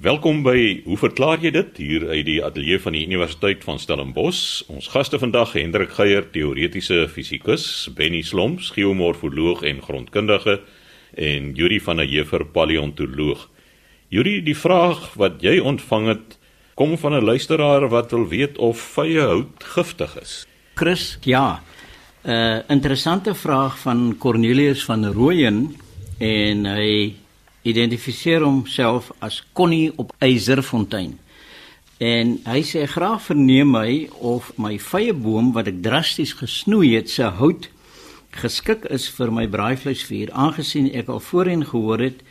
Welkom 0.00 0.38
by 0.40 0.80
Hoe 0.86 0.96
verklaar 0.96 1.42
jy 1.44 1.50
dit 1.52 1.76
hier 1.76 2.06
uit 2.08 2.22
die 2.24 2.38
ateljee 2.40 2.80
van 2.80 2.94
die 2.96 3.02
Universiteit 3.04 3.66
van 3.68 3.76
Stellenbosch. 3.76 4.62
Ons 4.72 4.86
gaste 4.88 5.18
vandag 5.20 5.52
Hendrik 5.58 5.92
Geier, 5.92 6.24
teoretiese 6.32 7.02
fisikus, 7.12 7.66
Benny 7.98 8.22
Slomps, 8.24 8.70
geomorfoloog 8.72 9.60
en 9.68 9.82
grondkundige 9.84 10.62
en 11.20 11.52
Yuri 11.52 11.82
van 11.84 12.00
der 12.00 12.08
Heever, 12.08 12.46
paleontoloog. 12.48 13.44
Yuri, 14.08 14.38
die 14.40 14.56
vraag 14.56 15.04
wat 15.20 15.44
jy 15.44 15.58
ontvang 15.60 16.08
het, 16.14 16.38
kom 16.80 16.96
van 16.96 17.20
'n 17.20 17.28
luisteraar 17.28 17.90
wat 17.92 18.16
wil 18.16 18.24
weet 18.32 18.56
of 18.56 18.80
vye 18.96 19.20
hout 19.20 19.64
giftig 19.76 20.16
is. 20.16 20.46
Chris, 20.80 21.18
ja. 21.28 21.60
'n 22.24 22.30
uh, 22.30 22.58
Interessante 22.68 23.34
vraag 23.34 23.78
van 23.78 24.16
Cornelius 24.18 24.84
van 24.84 25.04
Rooyen 25.04 25.76
en 26.18 26.64
hy 26.64 27.19
identifiseer 27.62 28.42
homself 28.42 29.10
as 29.18 29.42
Connie 29.52 29.92
op 29.96 30.12
Eyserfontein. 30.18 31.18
En 32.00 32.38
hy 32.48 32.62
sê 32.64 32.86
graag 32.88 33.20
verneem 33.26 33.74
my 33.74 34.08
of 34.24 34.52
my 34.56 34.78
vye 34.80 35.12
boom 35.12 35.52
wat 35.52 35.68
ek 35.68 35.82
drasties 35.84 36.32
gesnoei 36.38 36.94
het 36.94 37.10
se 37.12 37.28
hout 37.40 37.68
geskik 38.40 38.86
is 38.94 39.08
vir 39.12 39.32
my 39.34 39.44
braaivleisvuur 39.50 40.30
aangesien 40.32 40.88
ek 40.96 41.10
al 41.12 41.20
voorheen 41.20 41.66
gehoor 41.66 42.00
het 42.00 42.22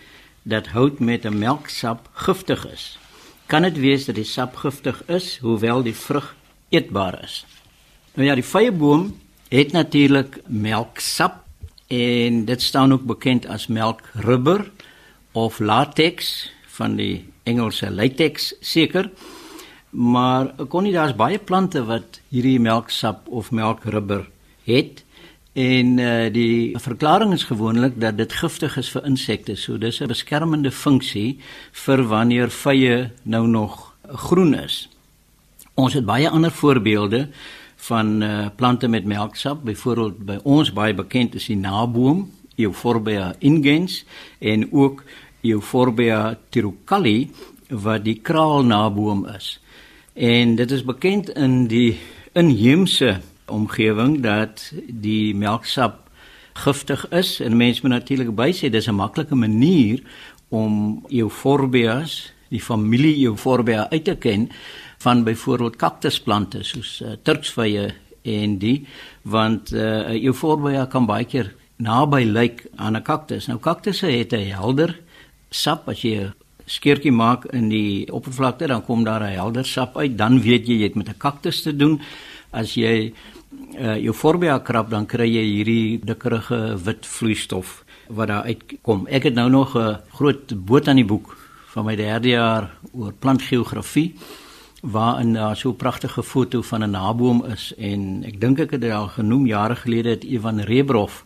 dat 0.49 0.71
hout 0.73 0.99
met 0.99 1.25
'n 1.25 1.37
melksap 1.37 2.09
giftig 2.13 2.65
is. 2.71 2.97
Kan 3.45 3.61
dit 3.61 3.77
wees 3.77 4.05
dat 4.05 4.15
die 4.15 4.23
sap 4.23 4.55
giftig 4.55 5.03
is 5.07 5.37
hoewel 5.37 5.83
die 5.83 5.95
vrug 5.95 6.35
eetbaar 6.69 7.23
is? 7.23 7.45
Nou 8.13 8.27
ja, 8.27 8.35
die 8.35 8.43
vye 8.43 8.71
boom 8.71 9.19
het 9.49 9.71
natuurlik 9.71 10.41
melksap 10.47 11.43
en 11.87 12.45
dit 12.45 12.61
staan 12.61 12.93
ook 12.93 13.05
bekend 13.05 13.47
as 13.47 13.67
melkrubber 13.67 14.71
of 15.31 15.59
latex 15.59 16.49
van 16.77 16.95
die 16.95 17.25
Engelse 17.43 17.91
latex 17.91 18.53
seker. 18.61 19.09
Maar 19.89 20.53
kon 20.69 20.85
nie 20.85 20.93
daar's 20.93 21.17
baie 21.17 21.39
plante 21.39 21.83
wat 21.85 22.19
hierdie 22.29 22.59
melksap 22.61 23.27
of 23.27 23.51
melkrubber 23.51 24.27
het 24.67 25.03
en 25.59 25.97
uh, 25.97 26.29
die 26.31 26.77
verklaring 26.77 27.33
is 27.33 27.47
gewoonlik 27.49 27.97
dat 27.99 28.17
dit 28.17 28.33
giftig 28.33 28.77
is 28.77 28.91
vir 28.93 29.05
insekte. 29.09 29.55
So 29.55 29.77
dis 29.77 29.99
'n 29.99 30.07
beskermende 30.07 30.71
funksie 30.71 31.39
vir 31.71 32.03
wanneer 32.07 32.49
vye 32.49 33.11
nou 33.23 33.47
nog 33.47 33.93
groen 34.03 34.53
is. 34.53 34.89
Ons 35.73 35.93
het 35.93 36.05
baie 36.05 36.29
ander 36.29 36.51
voorbeelde 36.51 37.29
van 37.75 38.23
uh, 38.23 38.47
plante 38.55 38.87
met 38.87 39.05
melksap. 39.05 39.63
Byvoorbeeld 39.63 40.25
by 40.25 40.39
ons 40.43 40.73
baie 40.73 40.93
bekend 40.93 41.35
is 41.35 41.45
die 41.45 41.57
naboom 41.57 42.29
Euphorbia 42.59 43.33
ingens 43.39 44.03
en 44.39 44.67
ook 44.71 45.03
Euphorbia 45.41 46.37
tirucali 46.49 47.29
wat 47.69 48.03
die 48.03 48.19
kraalnaboom 48.21 49.25
is. 49.35 49.59
En 50.13 50.55
dit 50.55 50.71
is 50.71 50.83
bekend 50.83 51.29
in 51.29 51.67
die 51.71 51.99
inheemse 52.33 53.19
omgewing 53.49 54.19
dat 54.21 54.71
die 54.87 55.35
melksap 55.35 56.09
giftig 56.59 57.05
is 57.15 57.39
en 57.39 57.57
mense 57.57 57.81
moet 57.83 57.95
natuurlik 57.95 58.33
bysê 58.35 58.69
dis 58.69 58.87
'n 58.87 58.95
maklike 58.95 59.35
manier 59.35 60.01
om 60.49 61.05
Euphorbias, 61.09 62.33
die 62.49 62.61
familie 62.61 63.25
Euphorbia 63.25 63.89
uit 63.89 64.03
te 64.03 64.15
ken 64.15 64.49
van 64.97 65.23
byvoorbeeld 65.23 65.75
kaktusplante 65.75 66.63
soos 66.63 67.01
uh, 67.01 67.13
turksvye 67.23 67.93
en 68.21 68.57
die 68.57 68.87
want 69.21 69.71
uh, 69.71 70.09
Euphorbia 70.23 70.85
kan 70.85 71.05
baie 71.05 71.25
keer 71.25 71.53
naby 71.79 72.23
lyk 72.27 72.67
aan 72.75 72.95
'n 72.95 73.03
kaktus. 73.03 73.47
Nou 73.47 73.59
kaktusse 73.59 74.07
het 74.07 74.33
'n 74.33 74.51
helder 74.51 74.99
sap 75.49 75.87
as 75.89 76.01
jy 76.01 76.15
'n 76.19 76.33
skeurtjie 76.65 77.11
maak 77.11 77.45
in 77.45 77.69
die 77.69 78.11
oppervlakte 78.11 78.67
dan 78.67 78.85
kom 78.85 79.03
daar 79.03 79.21
'n 79.21 79.33
helder 79.33 79.65
sap 79.65 79.97
uit. 79.97 80.17
Dan 80.17 80.41
weet 80.41 80.67
jy 80.67 80.73
jy 80.73 80.83
het 80.83 80.95
met 80.95 81.09
'n 81.09 81.17
kaktus 81.17 81.61
te 81.61 81.75
doen. 81.75 82.01
As 82.51 82.73
jy 82.73 83.13
uh, 83.79 84.05
Euphorbia 84.05 84.59
krap 84.59 84.89
dan 84.89 85.05
kry 85.05 85.27
jy 85.27 85.43
hierdie 85.43 85.99
dikkerige 86.03 86.77
wit 86.83 87.05
vloeistof 87.05 87.83
wat 88.07 88.27
daar 88.27 88.43
uitkom. 88.43 89.07
Ek 89.07 89.23
het 89.23 89.33
nou 89.33 89.49
nog 89.49 89.77
'n 89.77 89.97
groot 90.11 90.65
boot 90.65 90.87
aan 90.87 90.95
die 90.95 91.05
boek 91.05 91.37
van 91.67 91.85
my 91.85 91.95
derde 91.95 92.29
jaar 92.29 92.71
oor 92.91 93.13
plantgeografie 93.13 94.15
waarin 94.81 95.33
daar 95.33 95.55
so 95.55 95.69
'n 95.69 95.75
pragtige 95.75 96.23
foto 96.23 96.61
van 96.61 96.83
'n 96.83 96.91
naboom 96.91 97.45
is 97.45 97.73
en 97.77 98.23
ek 98.23 98.41
dink 98.41 98.59
ek 98.59 98.71
het 98.71 98.81
dit 98.81 98.91
al 98.91 99.07
genoem 99.07 99.45
jare 99.45 99.75
gelede 99.75 100.09
het 100.09 100.23
Ivan 100.23 100.59
Rebrov 100.59 101.23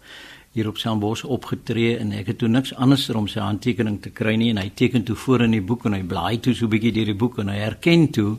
hier 0.53 0.68
op 0.69 0.78
Sambos 0.78 1.24
opgetree 1.24 1.96
en 1.97 2.12
ek 2.14 2.28
het 2.30 2.38
toe 2.44 2.47
niks 2.47 2.75
anders 2.78 3.08
om 3.09 3.28
sy 3.28 3.41
handtekening 3.41 3.97
te 4.03 4.12
kry 4.14 4.36
nie 4.38 4.52
en 4.53 4.62
hy 4.62 4.69
teken 4.69 5.03
toe 5.03 5.16
voor 5.18 5.47
in 5.47 5.56
die 5.58 5.64
boek 5.66 5.88
en 5.90 5.97
hy 5.97 6.03
blaai 6.06 6.38
toe 6.40 6.53
so 6.53 6.66
'n 6.66 6.69
bietjie 6.69 6.94
deur 6.94 7.09
die 7.09 7.18
boek 7.18 7.40
en 7.40 7.50
hy 7.50 7.58
herken 7.58 8.12
toe 8.12 8.38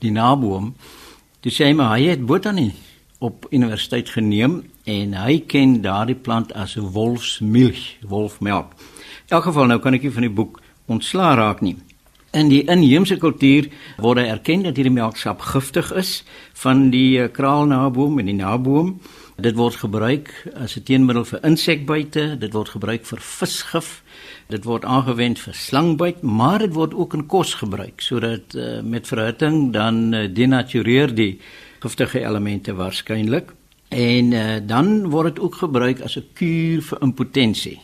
die 0.00 0.10
naboom. 0.10 0.74
Dis 1.40 1.60
sê 1.60 1.74
maar 1.74 1.96
hy 1.96 2.08
het 2.08 2.26
botanie 2.26 2.72
op 3.18 3.46
universiteit 3.50 4.08
geneem 4.08 4.62
en 4.84 5.14
hy 5.14 5.38
ken 5.46 5.80
daardie 5.80 6.16
plant 6.16 6.52
as 6.52 6.76
wolfsmilch, 6.76 7.96
wolfmelk. 8.02 8.72
In 9.28 9.36
elk 9.36 9.44
geval 9.48 9.66
nou 9.66 9.78
kan 9.80 9.94
ek 9.94 10.02
nie 10.02 10.12
van 10.12 10.26
die 10.28 10.36
boek 10.36 10.60
ontslaa 10.86 11.34
raak 11.34 11.62
nie. 11.64 11.76
In 12.34 12.48
die 12.50 12.64
inheemse 12.66 13.16
kultuur 13.16 13.70
word 14.02 14.18
erken 14.18 14.64
dat 14.66 14.76
hierdie 14.76 14.92
melksap 14.92 15.40
giftig 15.40 15.92
is 15.96 16.24
van 16.60 16.90
die 16.90 17.20
eh, 17.22 17.30
kraalnaboom 17.32 18.18
en 18.18 18.26
die 18.26 18.36
naboom. 18.36 18.98
Dit 19.34 19.56
word 19.58 19.74
gebruik 19.74 20.30
as 20.54 20.76
'n 20.76 20.82
teenmiddel 20.82 21.24
vir 21.24 21.40
insekbyte, 21.42 22.38
dit 22.38 22.52
word 22.52 22.68
gebruik 22.68 23.04
vir 23.04 23.18
visgif, 23.18 24.02
dit 24.48 24.64
word 24.64 24.84
aangewend 24.84 25.38
vir 25.38 25.54
slangbyt, 25.54 26.22
maar 26.22 26.58
dit 26.58 26.74
word 26.74 26.94
ook 26.94 27.14
in 27.14 27.26
kos 27.26 27.54
gebruik 27.54 28.00
sodat 28.00 28.54
uh, 28.54 28.80
met 28.82 29.06
verhitting 29.06 29.72
dan 29.72 30.14
uh, 30.14 30.28
denatureer 30.34 31.14
die 31.14 31.40
giftige 31.80 32.20
elemente 32.20 32.74
waarskynlik. 32.74 33.52
En 33.88 34.32
uh, 34.32 34.60
dan 34.66 35.10
word 35.10 35.34
dit 35.34 35.44
ook 35.44 35.54
gebruik 35.54 36.00
as 36.00 36.16
'n 36.16 36.28
kuur 36.34 36.82
vir 36.82 36.98
impotensie 37.02 37.80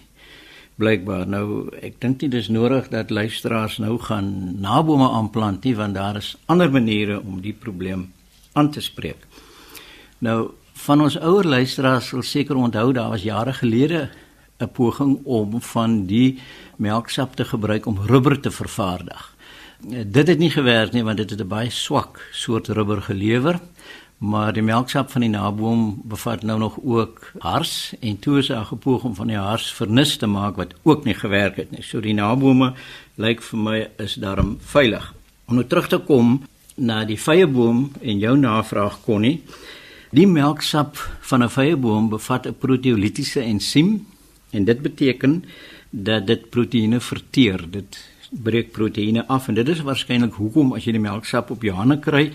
blykbaar 0.80 1.26
nou 1.28 1.68
ek 1.84 1.98
dink 2.00 2.22
nie 2.22 2.30
dis 2.32 2.48
nodig 2.48 2.88
dat 2.92 3.10
luisteraars 3.12 3.78
nou 3.84 3.98
gaan 3.98 4.60
nabome 4.64 5.08
aanplant 5.08 5.64
nie 5.64 5.74
want 5.76 5.94
daar 5.98 6.16
is 6.16 6.36
ander 6.46 6.70
maniere 6.72 7.20
om 7.20 7.40
die 7.44 7.52
probleem 7.52 8.12
aan 8.52 8.70
te 8.70 8.80
spreek. 8.80 9.26
Nou 10.18 10.52
van 10.84 11.00
ons 11.00 11.18
ouer 11.18 11.44
luisteraars 11.44 12.08
sal 12.08 12.22
seker 12.22 12.56
onthou 12.56 12.92
daar 12.92 13.12
was 13.12 13.22
jare 13.22 13.52
gelede 13.52 14.08
'n 14.60 14.72
poging 14.72 15.20
om 15.24 15.60
van 15.60 16.06
die 16.06 16.38
melksap 16.76 17.36
te 17.36 17.44
gebruik 17.44 17.86
om 17.86 17.98
rubber 18.06 18.40
te 18.40 18.50
vervaardig. 18.50 19.36
Dit 20.06 20.28
het 20.28 20.38
nie 20.38 20.50
gewerk 20.50 20.92
nie 20.92 21.04
want 21.04 21.16
dit 21.16 21.30
het 21.30 21.40
'n 21.40 21.48
baie 21.48 21.70
swak 21.70 22.28
soort 22.32 22.68
rubber 22.68 23.02
gelewer 23.02 23.60
maar 24.20 24.52
die 24.52 24.62
melksap 24.62 25.08
van 25.10 25.24
die 25.24 25.30
naboom 25.32 26.02
bevat 26.04 26.42
nou 26.42 26.58
nog 26.58 26.74
ook 26.84 27.32
hars 27.38 27.94
en 28.00 28.18
toe 28.18 28.38
is 28.38 28.50
daar 28.52 28.64
gepoog 28.68 29.04
om 29.04 29.14
van 29.14 29.26
die 29.26 29.36
hars 29.36 29.72
vernis 29.72 30.16
te 30.16 30.26
maak 30.26 30.56
wat 30.60 30.74
ook 30.82 31.04
nie 31.04 31.14
gewerk 31.14 31.56
het 31.56 31.70
nie. 31.70 31.82
So 31.82 32.00
die 32.04 32.12
nabome 32.12 32.74
lyk 33.16 33.40
vir 33.42 33.58
my 33.58 33.78
is 33.96 34.18
daarom 34.20 34.58
veilig. 34.60 35.14
Om 35.48 35.54
nou 35.54 35.66
terug 35.66 35.88
te 35.88 35.98
kom 35.98 36.42
na 36.76 37.04
die 37.04 37.16
vyeboom 37.16 37.86
en 38.00 38.20
jou 38.20 38.36
navraag 38.36 39.00
konnie. 39.06 39.40
Die 40.10 40.26
melksap 40.26 40.96
van 41.20 41.42
'n 41.42 41.48
vyeboom 41.48 42.08
bevat 42.08 42.46
'n 42.46 42.58
proteolitiese 42.58 43.40
ensiem 43.40 44.06
en 44.50 44.64
dit 44.64 44.82
beteken 44.82 45.44
dat 45.90 46.26
dit 46.26 46.50
proteïene 46.50 47.00
verteer. 47.00 47.70
Dit 47.70 47.98
breek 48.30 48.72
proteïene 48.72 49.26
af 49.26 49.48
en 49.48 49.54
dit 49.54 49.68
is 49.68 49.82
waarskynlik 49.82 50.34
hoekom 50.34 50.72
as 50.72 50.84
jy 50.84 50.92
die 50.92 51.00
melksap 51.00 51.50
op 51.50 51.62
jou 51.62 51.74
hande 51.74 51.98
kry 51.98 52.32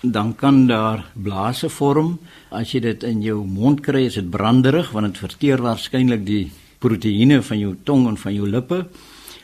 dan 0.00 0.34
kan 0.34 0.66
daar 0.66 1.04
blaase 1.14 1.68
vorm. 1.68 2.18
As 2.48 2.72
jy 2.72 2.80
dit 2.80 3.02
in 3.02 3.22
jou 3.22 3.44
mond 3.46 3.80
kry, 3.80 4.04
is 4.04 4.14
dit 4.14 4.30
branderig 4.30 4.90
want 4.90 5.06
dit 5.06 5.18
verteer 5.18 5.60
waarskynlik 5.60 6.24
die 6.26 6.50
proteïene 6.78 7.42
van 7.42 7.58
jou 7.58 7.76
tong 7.84 8.06
en 8.08 8.16
van 8.16 8.34
jou 8.34 8.48
lippe. 8.48 8.86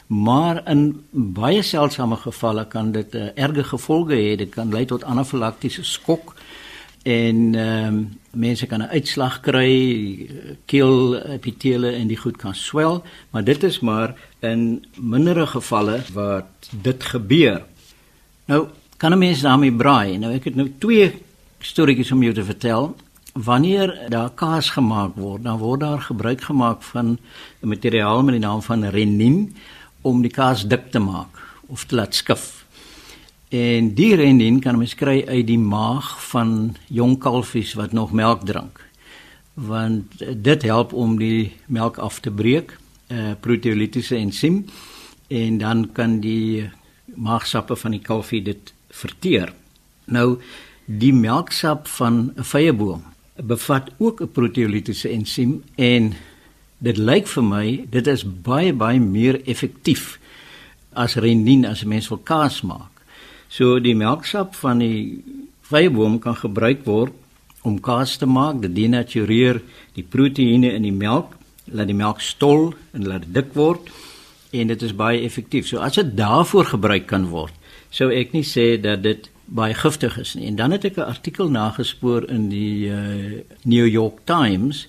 Maar 0.06 0.62
in 0.70 1.02
baie 1.10 1.62
seldsame 1.62 2.16
gevalle 2.16 2.66
kan 2.68 2.92
dit 2.92 3.14
uh, 3.14 3.28
erge 3.34 3.64
gevolge 3.64 4.14
hê. 4.14 4.36
Dit 4.36 4.50
kan 4.54 4.70
lei 4.70 4.84
tot 4.86 5.04
anafilaktiese 5.04 5.84
skok 5.84 6.35
en 7.06 7.54
ehm 7.54 7.86
um, 7.86 7.98
mense 8.36 8.66
kan 8.66 8.82
'n 8.82 8.92
uitslag 8.92 9.40
kry, 9.40 10.28
keel 10.64 11.16
epitele 11.16 11.90
en 11.90 12.06
die 12.06 12.16
goed 12.16 12.36
kan 12.36 12.54
swel, 12.54 13.04
maar 13.30 13.44
dit 13.44 13.62
is 13.62 13.80
maar 13.80 14.14
in 14.40 14.84
mindere 15.00 15.46
gevalle 15.46 16.02
wat 16.12 16.68
dit 16.82 17.04
gebeur. 17.04 17.64
Nou 18.44 18.68
kan 18.96 19.12
'n 19.12 19.18
mens 19.18 19.40
daarmee 19.40 19.72
braai. 19.72 20.18
Nou 20.18 20.34
ek 20.34 20.44
het 20.44 20.54
nou 20.54 20.72
twee 20.78 21.22
storieetjies 21.58 22.12
om 22.12 22.22
jou 22.22 22.34
te 22.34 22.44
vertel. 22.44 22.96
Wanneer 23.32 23.98
daar 24.08 24.30
kaas 24.30 24.70
gemaak 24.70 25.14
word, 25.14 25.42
dan 25.42 25.58
word 25.58 25.80
daar 25.80 26.00
gebruik 26.00 26.40
gemaak 26.40 26.82
van 26.82 27.18
'n 27.60 27.68
materiaal 27.68 28.22
met 28.22 28.34
die 28.34 28.46
naam 28.46 28.62
van 28.62 28.84
renin 28.84 29.56
om 30.00 30.22
die 30.22 30.30
kaas 30.30 30.66
dik 30.66 30.90
te 30.90 30.98
maak 30.98 31.28
of 31.66 31.84
te 31.84 31.94
laat 31.94 32.14
skif. 32.14 32.65
En 33.48 33.94
die 33.94 34.14
renin 34.14 34.60
kan 34.60 34.78
mens 34.78 34.94
kry 34.94 35.24
uit 35.26 35.46
die 35.46 35.58
maag 35.58 36.16
van 36.30 36.76
jong 36.88 37.18
kalfies 37.18 37.74
wat 37.74 37.92
nog 37.92 38.12
melk 38.12 38.42
drink. 38.46 38.80
Want 39.54 40.24
dit 40.42 40.62
help 40.62 40.92
om 40.92 41.18
die 41.18 41.52
melk 41.66 41.98
af 41.98 42.20
te 42.20 42.30
breek, 42.30 42.78
'n 43.08 43.14
uh, 43.14 43.34
proteolitiese 43.40 44.16
ensiem 44.16 44.64
en 45.28 45.58
dan 45.58 45.92
kan 45.92 46.20
die 46.20 46.70
maagsappe 47.14 47.76
van 47.76 47.90
die 47.90 48.00
kalfie 48.00 48.42
dit 48.42 48.72
verteer. 48.90 49.52
Nou 50.04 50.38
die 50.84 51.12
melksap 51.12 51.88
van 51.88 52.32
'n 52.36 52.42
vyeboom 52.42 53.02
bevat 53.36 53.90
ook 53.98 54.20
'n 54.20 54.30
proteolitiese 54.30 55.08
ensiem 55.08 55.62
en 55.74 56.14
dit 56.78 56.96
lyk 56.96 57.26
vir 57.26 57.44
my 57.44 57.86
dit 57.90 58.06
is 58.06 58.24
baie 58.42 58.72
baie 58.72 59.00
meer 59.00 59.40
effektief 59.46 60.18
as 60.92 61.14
renien 61.14 61.64
as 61.64 61.82
'n 61.82 61.88
mens 61.88 62.08
wil 62.08 62.18
kaas 62.18 62.62
maak. 62.62 62.95
So 63.48 63.78
die 63.78 63.94
melksap 63.94 64.54
van 64.54 64.78
die 64.78 65.22
vyeboom 65.70 66.18
kan 66.22 66.36
gebruik 66.36 66.84
word 66.86 67.12
om 67.66 67.80
kaas 67.82 68.16
te 68.18 68.26
maak. 68.26 68.60
Dit 68.62 68.74
denatureer 68.76 69.60
die 69.94 70.04
proteïene 70.04 70.72
in 70.76 70.86
die 70.86 70.94
melk, 70.94 71.34
laat 71.66 71.90
die 71.90 71.98
melk 71.98 72.20
stol 72.22 72.72
en 72.94 73.06
laat 73.06 73.26
dit 73.26 73.34
dik 73.40 73.54
word 73.58 73.90
en 74.54 74.70
dit 74.70 74.82
is 74.82 74.94
baie 74.96 75.24
effektief. 75.26 75.66
So 75.68 75.82
as 75.82 75.98
dit 75.98 76.14
daarvoor 76.16 76.70
gebruik 76.76 77.08
kan 77.10 77.26
word, 77.32 77.54
sou 77.90 78.12
ek 78.14 78.32
nie 78.32 78.46
sê 78.46 78.76
dat 78.80 79.02
dit 79.02 79.28
baie 79.46 79.74
giftig 79.74 80.16
is 80.18 80.34
nie. 80.34 80.46
En 80.50 80.56
dan 80.56 80.74
het 80.74 80.84
ek 80.84 80.96
'n 80.98 81.10
artikel 81.10 81.50
nagespoor 81.50 82.30
in 82.30 82.48
die 82.48 82.90
uh, 82.90 83.42
New 83.64 83.86
York 83.86 84.24
Times 84.24 84.88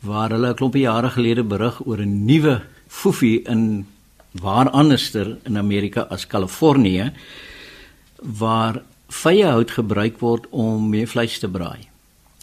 waar 0.00 0.30
hulle 0.30 0.50
'n 0.50 0.54
klompie 0.54 0.86
jare 0.86 1.10
gelede 1.10 1.42
berig 1.42 1.86
oor 1.86 1.98
'n 1.98 2.26
nuwe 2.26 2.62
foefie 2.88 3.42
in 3.46 3.86
waar 4.32 4.70
anderster 4.70 5.38
in 5.44 5.56
Amerika 5.56 6.06
as 6.10 6.26
Kalifornië 6.26 7.12
waar 8.26 8.82
vyehout 9.08 9.70
gebruik 9.70 10.18
word 10.18 10.46
om 10.50 10.88
mee 10.90 11.06
vleis 11.06 11.38
te 11.38 11.48
braai. 11.48 11.86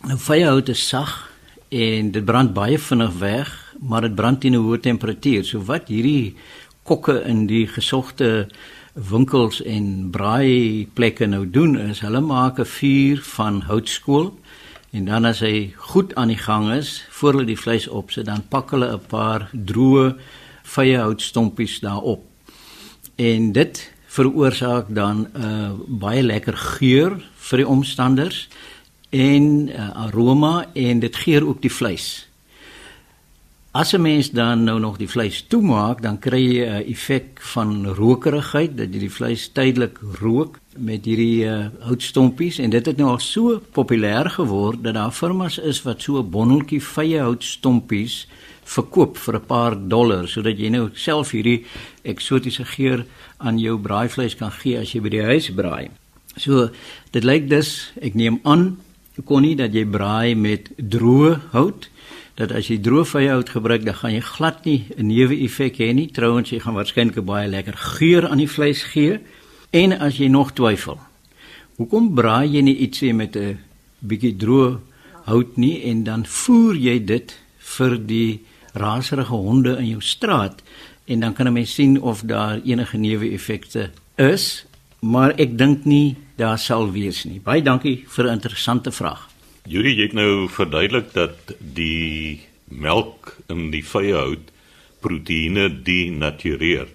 Nou 0.07 0.17
vyehout 0.19 0.69
is 0.69 0.87
sag 0.87 1.31
en 1.69 2.11
dit 2.11 2.25
brand 2.25 2.53
baie 2.53 2.79
vinnig 2.79 3.17
weg, 3.19 3.51
maar 3.79 4.01
dit 4.01 4.15
brand 4.15 4.41
teen 4.41 4.55
'n 4.55 4.63
hoë 4.63 4.79
temperatuur. 4.79 5.43
So 5.45 5.59
wat 5.59 5.87
hierdie 5.87 6.35
kokke 6.83 7.23
in 7.23 7.47
die 7.47 7.67
gesogte 7.67 8.47
winkels 8.93 9.61
en 9.61 10.09
braai 10.11 10.87
plekke 10.93 11.25
nou 11.25 11.45
doen 11.49 11.77
is 11.79 11.99
hulle 11.99 12.21
maak 12.21 12.59
'n 12.59 12.65
vuur 12.65 13.21
van 13.21 13.61
houtskool 13.61 14.37
en 14.91 15.05
dan 15.05 15.25
as 15.25 15.39
hy 15.39 15.73
goed 15.77 16.15
aan 16.15 16.27
die 16.27 16.37
gang 16.37 16.71
is 16.73 17.03
voor 17.09 17.33
hulle 17.33 17.45
die 17.45 17.57
vleis 17.57 17.87
opsit 17.87 18.25
dan 18.25 18.43
pak 18.49 18.69
hulle 18.71 18.93
'n 18.93 19.07
paar 19.07 19.49
droë 19.51 20.15
vye 20.63 20.97
houtstompies 20.97 21.79
daarop 21.79 22.21
en 23.15 23.51
dit 23.51 23.92
veroorsaak 24.13 24.85
dan 24.93 25.17
'n 25.33 25.41
uh, 25.45 25.71
baie 25.87 26.23
lekker 26.23 26.57
geur 26.57 27.11
vir 27.47 27.57
die 27.57 27.67
omstanders 27.67 28.47
en 29.09 29.69
uh, 29.69 29.89
aroma 30.05 30.65
en 30.73 30.99
dit 30.99 31.15
geur 31.15 31.47
ook 31.47 31.61
die 31.61 31.73
vleis. 31.73 32.27
As 33.71 33.93
'n 33.93 34.01
mens 34.01 34.31
dan 34.31 34.63
nou 34.63 34.79
nog 34.79 34.97
die 34.97 35.09
vleis 35.09 35.45
toemaak, 35.47 36.01
dan 36.01 36.19
kry 36.19 36.41
jy 36.41 36.65
'n 36.65 36.85
effek 36.93 37.41
van 37.41 37.85
rokerigheid 37.85 38.77
dat 38.77 38.93
jy 38.93 38.99
die 38.99 39.15
vleis 39.17 39.47
tydelik 39.47 39.99
rook 40.21 40.59
met 40.77 41.05
hierdie 41.05 41.45
uh, 41.45 41.65
houtstompies 41.79 42.59
en 42.59 42.69
dit 42.69 42.85
het 42.85 42.97
nou 42.97 43.09
al 43.09 43.19
so 43.19 43.61
populêr 43.71 44.29
geword 44.29 44.83
dat 44.83 44.93
daar 44.93 45.11
firmas 45.11 45.57
is 45.57 45.81
wat 45.81 46.01
so 46.01 46.21
'n 46.21 46.29
bonneltjie 46.29 46.81
vye 46.81 47.19
houtstompies 47.19 48.27
verkoop 48.65 49.17
vir 49.17 49.35
'n 49.35 49.45
paar 49.47 49.73
dollar 49.75 50.27
sodat 50.27 50.57
jy 50.59 50.69
nou 50.69 50.89
self 50.93 51.31
hierdie 51.31 51.65
eksotiese 52.03 52.65
geur 52.65 53.05
aan 53.37 53.59
jou 53.59 53.77
braaivleis 53.77 54.35
kan 54.35 54.51
gee 54.51 54.77
as 54.77 54.93
jy 54.93 55.01
by 55.01 55.09
die 55.09 55.23
huis 55.23 55.49
braai. 55.51 55.89
So 56.37 56.69
dit 57.11 57.23
lyk 57.23 57.49
dus 57.49 57.91
ek 58.01 58.15
neem 58.15 58.39
aan 58.43 58.77
kon 59.25 59.41
nie 59.41 59.55
dat 59.55 59.73
jy 59.73 59.85
braai 59.85 60.35
met 60.35 60.69
droë 60.77 61.39
hout 61.51 61.89
dat 62.39 62.51
as 62.51 62.69
jy 62.71 62.79
droë 62.81 63.05
vyehout 63.05 63.49
gebruik, 63.53 63.83
dan 63.85 63.97
gaan 63.99 64.15
jy 64.15 64.21
glad 64.25 64.65
nie 64.65 64.85
'n 64.97 65.07
neuwe 65.07 65.37
effek 65.45 65.77
hê 65.77 65.93
nie. 65.93 66.07
Trouwens, 66.07 66.49
jy 66.49 66.59
gaan 66.59 66.73
waarskynlik 66.73 67.25
baie 67.25 67.47
lekker 67.47 67.77
geur 67.77 68.27
aan 68.27 68.37
die 68.37 68.49
vleis 68.49 68.83
gee. 68.83 69.19
En 69.71 69.93
as 69.93 70.17
jy 70.17 70.27
nog 70.27 70.53
twyfel, 70.53 70.99
hoekom 71.77 72.15
braai 72.15 72.49
jy 72.49 72.61
nie 72.61 72.77
ietsie 72.77 73.13
met 73.13 73.35
'n 73.35 73.59
bietjie 74.01 74.35
droë 74.35 74.79
hout 75.25 75.57
nie 75.57 75.83
en 75.83 76.03
dan 76.03 76.25
voer 76.25 76.75
jy 76.75 77.05
dit 77.05 77.39
vir 77.57 77.97
die 78.07 78.41
raserige 78.73 79.33
honde 79.33 79.77
in 79.77 79.87
jou 79.87 80.01
straat 80.01 80.63
en 81.05 81.19
dan 81.19 81.33
kan 81.33 81.47
'n 81.47 81.53
mens 81.53 81.73
sien 81.73 82.01
of 82.01 82.21
daar 82.21 82.61
enige 82.65 82.97
neuwe 82.97 83.29
effekte 83.31 83.89
is, 84.15 84.65
maar 84.99 85.33
ek 85.35 85.57
dink 85.57 85.85
nie 85.85 86.15
daar 86.35 86.59
sal 86.59 86.91
wees 86.91 87.23
nie. 87.23 87.39
Baie 87.39 87.61
dankie 87.61 88.03
vir 88.07 88.25
'n 88.25 88.33
interessante 88.33 88.91
vraag. 88.91 89.29
Juri 89.67 90.01
het 90.01 90.13
nou 90.13 90.49
verduidelik 90.49 91.13
dat 91.13 91.55
die 91.59 92.41
melk 92.67 93.37
in 93.47 93.71
die 93.71 93.85
vyehout 93.85 94.51
proteïene 94.99 95.81
denatureer. 95.83 96.87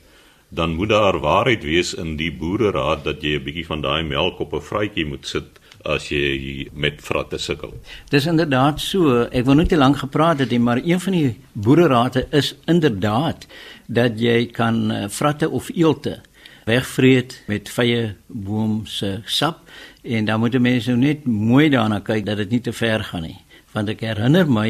Dan 0.48 0.74
moet 0.74 0.88
daar 0.88 1.18
waarheid 1.20 1.62
wees 1.62 1.94
in 1.94 2.16
die 2.16 2.32
boereraad 2.32 3.04
dat 3.04 3.22
jy 3.22 3.36
'n 3.36 3.44
bietjie 3.44 3.66
van 3.66 3.80
daai 3.80 4.02
melk 4.02 4.40
op 4.40 4.52
'n 4.52 4.60
vrytjie 4.60 5.06
moet 5.06 5.26
sit 5.26 5.57
as 5.88 6.08
jy 6.12 6.68
met 6.72 7.00
vratte 7.02 7.38
sukkel. 7.38 7.74
Dis 8.12 8.26
inderdaad 8.26 8.80
so. 8.80 9.24
Ek 9.32 9.44
wou 9.48 9.56
net 9.56 9.72
te 9.72 9.80
lank 9.80 10.02
gepraat 10.04 10.38
het, 10.44 10.52
maar 10.58 10.80
een 10.84 11.00
van 11.00 11.12
die 11.12 11.36
boererade 11.52 12.26
is 12.30 12.54
inderdaad 12.66 13.46
dat 13.86 14.20
jy 14.20 14.46
kan 14.52 14.90
eh, 14.90 15.08
vratte 15.08 15.48
of 15.50 15.70
eelte 15.74 16.20
wegvreet 16.68 17.42
met 17.48 17.68
vye 17.72 18.14
boom 18.28 18.82
se 18.86 19.22
sap 19.24 19.64
En 20.08 20.24
dan 20.24 20.40
moet 20.40 20.58
mense 20.60 20.90
nou 20.90 21.00
net 21.00 21.26
mooi 21.26 21.68
daarna 21.68 22.00
kyk 22.00 22.24
dat 22.26 22.36
dit 22.36 22.50
nie 22.50 22.60
te 22.60 22.72
ver 22.72 23.04
gaan 23.04 23.26
nie. 23.26 23.36
Want 23.74 23.90
ek 23.92 24.00
herinner 24.06 24.48
my 24.48 24.68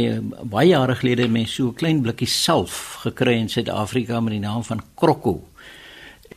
baie 0.50 0.72
jare 0.72 0.96
gelede 0.98 1.26
het 1.26 1.32
mense 1.32 1.54
so 1.54 1.68
'n 1.68 1.74
klein 1.74 2.02
blikkie 2.02 2.26
salf 2.26 2.98
gekry 3.04 3.36
in 3.38 3.48
Suid-Afrika 3.48 4.20
met 4.20 4.32
die 4.32 4.40
naam 4.40 4.64
van 4.64 4.82
Krokko. 4.94 5.47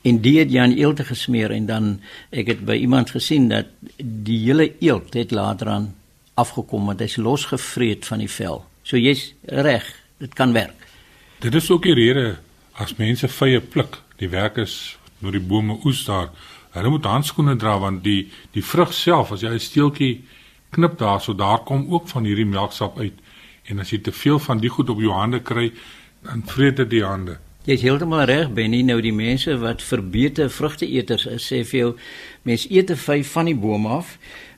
En 0.01 0.21
dit 0.21 0.37
het 0.37 0.51
Jan 0.51 0.71
eelt 0.71 0.99
gesmeer 1.05 1.51
en 1.51 1.65
dan 1.65 1.89
ek 2.29 2.47
het 2.47 2.65
by 2.65 2.79
iemand 2.81 3.09
gesien 3.13 3.49
dat 3.49 3.67
die 3.97 4.39
hele 4.45 4.71
eelt 4.79 5.13
het 5.13 5.31
later 5.31 5.67
aan 5.67 5.95
afgekom 6.33 6.85
want 6.85 6.99
hy's 6.99 7.19
losgevreet 7.21 8.05
van 8.05 8.23
die 8.23 8.29
vel. 8.29 8.63
So 8.83 8.97
jy's 8.97 9.33
reg, 9.45 9.85
dit 10.17 10.33
kan 10.33 10.53
werk. 10.53 10.87
Dit 11.39 11.55
is 11.55 11.69
ook 11.69 11.83
die 11.83 11.93
rede 11.93 12.39
as 12.73 12.95
mense 12.97 13.27
vye 13.27 13.61
pluk, 13.61 14.01
die 14.17 14.29
werkers 14.29 14.97
met 15.19 15.37
die 15.37 15.43
bome 15.43 15.77
oes 15.85 16.05
daar 16.05 16.31
Hulle 16.71 16.89
moet 16.89 17.05
handskoene 17.05 17.57
dra 17.59 17.73
want 17.83 18.03
die 18.03 18.29
die 18.55 18.63
vrug 18.63 18.93
self 18.95 19.33
as 19.35 19.41
jy 19.43 19.51
'n 19.51 19.59
steeltjie 19.59 20.23
knip 20.71 20.97
daarso 20.97 21.35
daar 21.35 21.63
kom 21.67 21.91
ook 21.93 22.07
van 22.07 22.23
hierdie 22.23 22.45
melksap 22.45 22.97
uit 22.97 23.17
en 23.65 23.79
as 23.79 23.89
jy 23.91 23.99
te 23.99 24.11
veel 24.11 24.39
van 24.39 24.59
die 24.59 24.69
goed 24.69 24.89
op 24.89 24.99
jou 24.99 25.11
hande 25.11 25.39
kry 25.39 25.71
dan 26.23 26.43
vreet 26.45 26.77
dit 26.77 26.89
die 26.89 27.03
hande. 27.03 27.39
Jy 27.61 27.75
is 27.77 27.83
heeltemal 27.85 28.23
reg 28.25 28.47
Benny. 28.57 28.79
Nou 28.81 28.95
die 29.05 29.13
mense 29.13 29.53
wat 29.61 29.83
verbeter 29.85 30.47
vrugteeters 30.49 31.27
is 31.29 31.43
sê 31.45 31.59
vir 31.61 31.77
jou 31.77 31.89
mense 32.49 32.65
eet 32.73 32.87
te 32.89 32.95
vyf 32.97 33.35
van 33.35 33.51
die 33.51 33.53
boom 33.53 33.85
af 33.85 34.15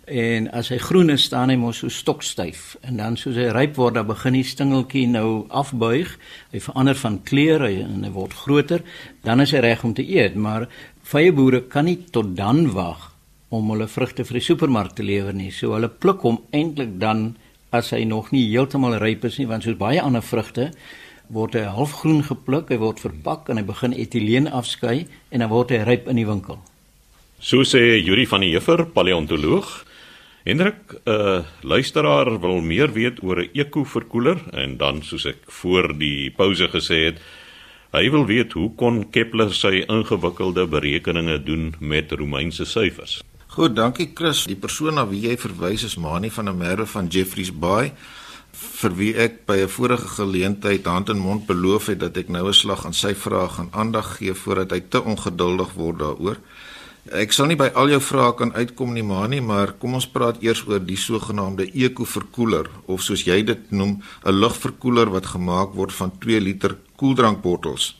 en 0.08 0.48
as 0.56 0.70
hy 0.72 0.78
groen 0.80 1.12
is 1.12 1.26
staan 1.28 1.52
hy 1.52 1.58
mos 1.60 1.82
so 1.84 1.92
stokstyf. 1.92 2.78
En 2.88 3.02
dan 3.02 3.20
soos 3.20 3.36
hy 3.36 3.50
ryp 3.52 3.76
word 3.76 3.98
dan 4.00 4.08
begin 4.08 4.38
die 4.40 4.46
stingeltjie 4.48 5.04
nou 5.12 5.44
afbuig. 5.52 6.16
Hy 6.56 6.64
verander 6.64 6.96
van 7.02 7.20
kleur 7.28 7.68
en 7.68 8.08
hy 8.08 8.14
word 8.16 8.40
groter. 8.40 8.88
Dan 9.28 9.44
is 9.44 9.52
hy 9.52 9.66
reg 9.68 9.84
om 9.84 9.92
te 10.00 10.08
eet 10.08 10.40
maar 10.40 10.70
vye 11.12 11.36
boere 11.36 11.66
kan 11.68 11.92
nie 11.92 12.00
tot 12.08 12.32
dan 12.40 12.70
wag 12.72 13.10
om 13.52 13.76
hulle 13.76 13.92
vrugte 13.92 14.24
vir 14.24 14.40
die 14.40 14.48
supermark 14.48 14.96
te 14.96 15.04
lewer 15.04 15.36
nie. 15.36 15.52
So 15.52 15.76
hulle 15.76 15.92
pluk 15.92 16.24
hom 16.24 16.40
eintlik 16.56 16.96
dan 17.04 17.34
as 17.76 17.92
hy 17.92 18.06
nog 18.08 18.32
nie 18.32 18.48
heeltemal 18.48 18.96
ryp 19.02 19.28
is 19.28 19.42
nie, 19.42 19.50
want 19.50 19.68
soos 19.68 19.76
baie 19.76 20.00
ander 20.00 20.24
vrugte 20.24 20.72
word 21.34 21.58
hy 21.58 21.66
halfgroen 21.76 22.24
gepluk, 22.24 22.70
hy 22.70 22.78
word 22.82 23.02
verpak 23.04 23.50
en 23.50 23.58
hy 23.58 23.66
begin 23.68 23.94
etileen 23.94 24.48
afskei 24.48 25.08
en 25.32 25.44
dan 25.44 25.50
word 25.50 25.74
hy 25.74 25.82
ryp 25.84 26.08
in 26.08 26.22
die 26.22 26.28
winkel. 26.30 26.60
So 27.44 27.66
sê 27.68 28.00
Yuri 28.00 28.26
van 28.30 28.46
die 28.46 28.54
Heffer, 28.54 28.86
paleontoloog. 28.86 29.84
Hendrik, 30.44 30.80
'n 30.94 31.12
uh, 31.12 31.44
luisteraar 31.62 32.40
wil 32.40 32.62
meer 32.62 32.92
weet 32.94 33.24
oor 33.24 33.42
'n 33.42 33.50
ekoverkoeler 33.54 34.40
en 34.54 34.78
dan 34.78 35.02
soos 35.02 35.26
ek 35.26 35.40
voor 35.48 35.98
die 35.98 36.32
pouse 36.32 36.68
gesê 36.68 37.06
het, 37.12 37.18
Hy 37.94 38.08
wil 38.10 38.24
weet 38.26 38.56
hoe 38.58 38.72
kon 38.74 39.04
Kepler 39.14 39.52
sy 39.54 39.84
ingewikkelde 39.86 40.64
berekeninge 40.66 41.36
doen 41.46 41.76
met 41.78 42.10
Romeinse 42.18 42.66
syfers. 42.66 43.20
Goed, 43.54 43.76
dankie 43.78 44.08
Chris. 44.18 44.48
Die 44.50 44.58
persoon 44.58 44.98
na 44.98 45.04
wie 45.06 45.20
jy 45.28 45.36
verwys 45.38 45.84
is 45.86 45.94
Mani 46.02 46.32
van 46.34 46.50
der 46.50 46.58
Merwe 46.58 46.88
van 46.90 47.06
Jeffreys 47.14 47.52
Bay 47.54 47.92
vir 48.54 48.96
wie 48.98 49.14
ek 49.18 49.46
by 49.46 49.58
'n 49.64 49.70
vorige 49.70 50.08
geleentheid 50.08 50.86
hand 50.86 51.10
en 51.10 51.18
mond 51.18 51.46
beloof 51.46 51.88
het 51.88 52.00
dat 52.00 52.18
ek 52.18 52.30
nou 52.30 52.48
'n 52.48 52.54
slag 52.54 52.86
aan 52.86 52.94
sy 52.94 53.14
vrae 53.16 53.50
gaan 53.50 53.70
aandag 53.72 54.18
gee 54.18 54.34
voordat 54.34 54.72
hy 54.72 54.82
te 54.90 55.04
ongeduldig 55.04 55.74
word 55.74 56.00
daaroor. 56.00 56.38
Ek 57.12 57.32
sal 57.32 57.46
nie 57.46 57.58
by 57.60 57.68
al 57.76 57.90
jou 57.90 58.00
vrae 58.00 58.34
kan 58.36 58.54
uitkom 58.54 58.94
nie, 58.94 59.04
Mani, 59.04 59.42
maar 59.42 59.74
kom 59.74 59.94
ons 59.94 60.08
praat 60.08 60.38
eers 60.40 60.64
oor 60.68 60.80
die 60.80 60.96
sogenaamde 60.96 61.66
ekoverkoeler 61.74 62.70
of 62.86 63.02
soos 63.02 63.26
jy 63.26 63.44
dit 63.44 63.72
noem, 63.72 64.02
'n 64.26 64.40
lugverkoeler 64.40 65.10
wat 65.10 65.26
gemaak 65.26 65.74
word 65.74 65.92
van 65.92 66.12
2 66.20 66.40
liter 66.40 66.78
koeldrankbottels. 66.96 68.00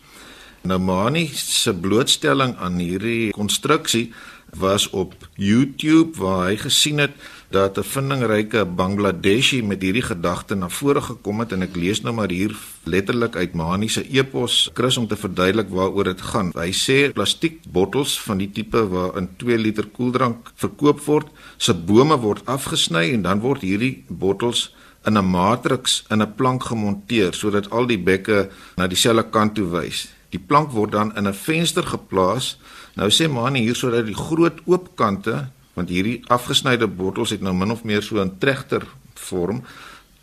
Nou 0.64 0.80
Mani 0.80 1.28
se 1.34 1.74
blootstelling 1.74 2.56
aan 2.56 2.78
hierdie 2.80 3.32
konstruksie 3.32 4.14
was 4.56 4.90
op 4.90 5.14
YouTube 5.36 6.18
waar 6.18 6.48
hy 6.48 6.58
gesien 6.58 7.02
het 7.04 7.12
dat 7.54 7.78
'n 7.78 7.84
vindingryke 7.84 8.66
Bangladeshi 8.66 9.62
met 9.64 9.82
hierdie 9.82 10.02
gedagte 10.02 10.56
na 10.56 10.70
vore 10.70 11.02
gekom 11.02 11.40
het 11.40 11.52
en 11.52 11.62
ek 11.62 11.76
lees 11.76 12.02
nou 12.02 12.14
maar 12.14 12.30
hier 12.30 12.56
letterlik 12.84 13.36
uit 13.36 13.54
Mani 13.54 13.88
se 13.88 14.10
epos 14.10 14.70
Chris 14.74 14.98
om 14.98 15.08
te 15.08 15.16
verduidelik 15.16 15.70
waaroor 15.70 16.04
dit 16.04 16.22
gaan. 16.22 16.52
Hy 16.56 16.72
sê 16.72 17.14
plastiek 17.14 17.62
bottels 17.70 18.22
van 18.22 18.38
die 18.38 18.52
tipe 18.52 18.88
waarin 18.88 19.30
2 19.38 19.58
liter 19.58 19.86
koeldrank 19.86 20.52
verkoop 20.56 21.00
word, 21.06 21.28
se 21.58 21.74
bome 21.74 22.18
word 22.18 22.42
afgesny 22.46 23.14
en 23.14 23.22
dan 23.22 23.40
word 23.40 23.62
hierdie 23.62 24.04
bottels 24.08 24.76
in 25.06 25.18
'n 25.18 25.26
matriks 25.26 26.06
in 26.10 26.22
'n 26.22 26.36
plank 26.36 26.64
gemonteer 26.64 27.34
sodat 27.34 27.70
al 27.70 27.86
die 27.86 28.00
bekke 28.00 28.50
na 28.78 28.88
dieselfde 28.88 29.30
kant 29.30 29.56
toe 29.56 29.70
wys. 29.70 30.08
Die 30.30 30.42
plank 30.48 30.72
word 30.72 30.92
dan 30.92 31.16
in 31.16 31.28
'n 31.28 31.34
venster 31.34 31.84
geplaas. 31.84 32.58
Nou 32.96 33.10
sê 33.10 33.30
Mani 33.30 33.60
hier 33.60 33.76
sodat 33.76 34.06
die 34.06 34.16
groot 34.16 34.60
oop 34.66 34.96
kante 34.96 35.50
want 35.74 35.90
hierdie 35.90 36.22
afgesnyde 36.34 36.88
bottels 36.88 37.34
het 37.34 37.42
nou 37.42 37.54
min 37.54 37.72
of 37.72 37.84
meer 37.84 38.04
so 38.04 38.22
'n 38.22 38.38
trechter 38.38 38.86
vorm. 39.16 39.64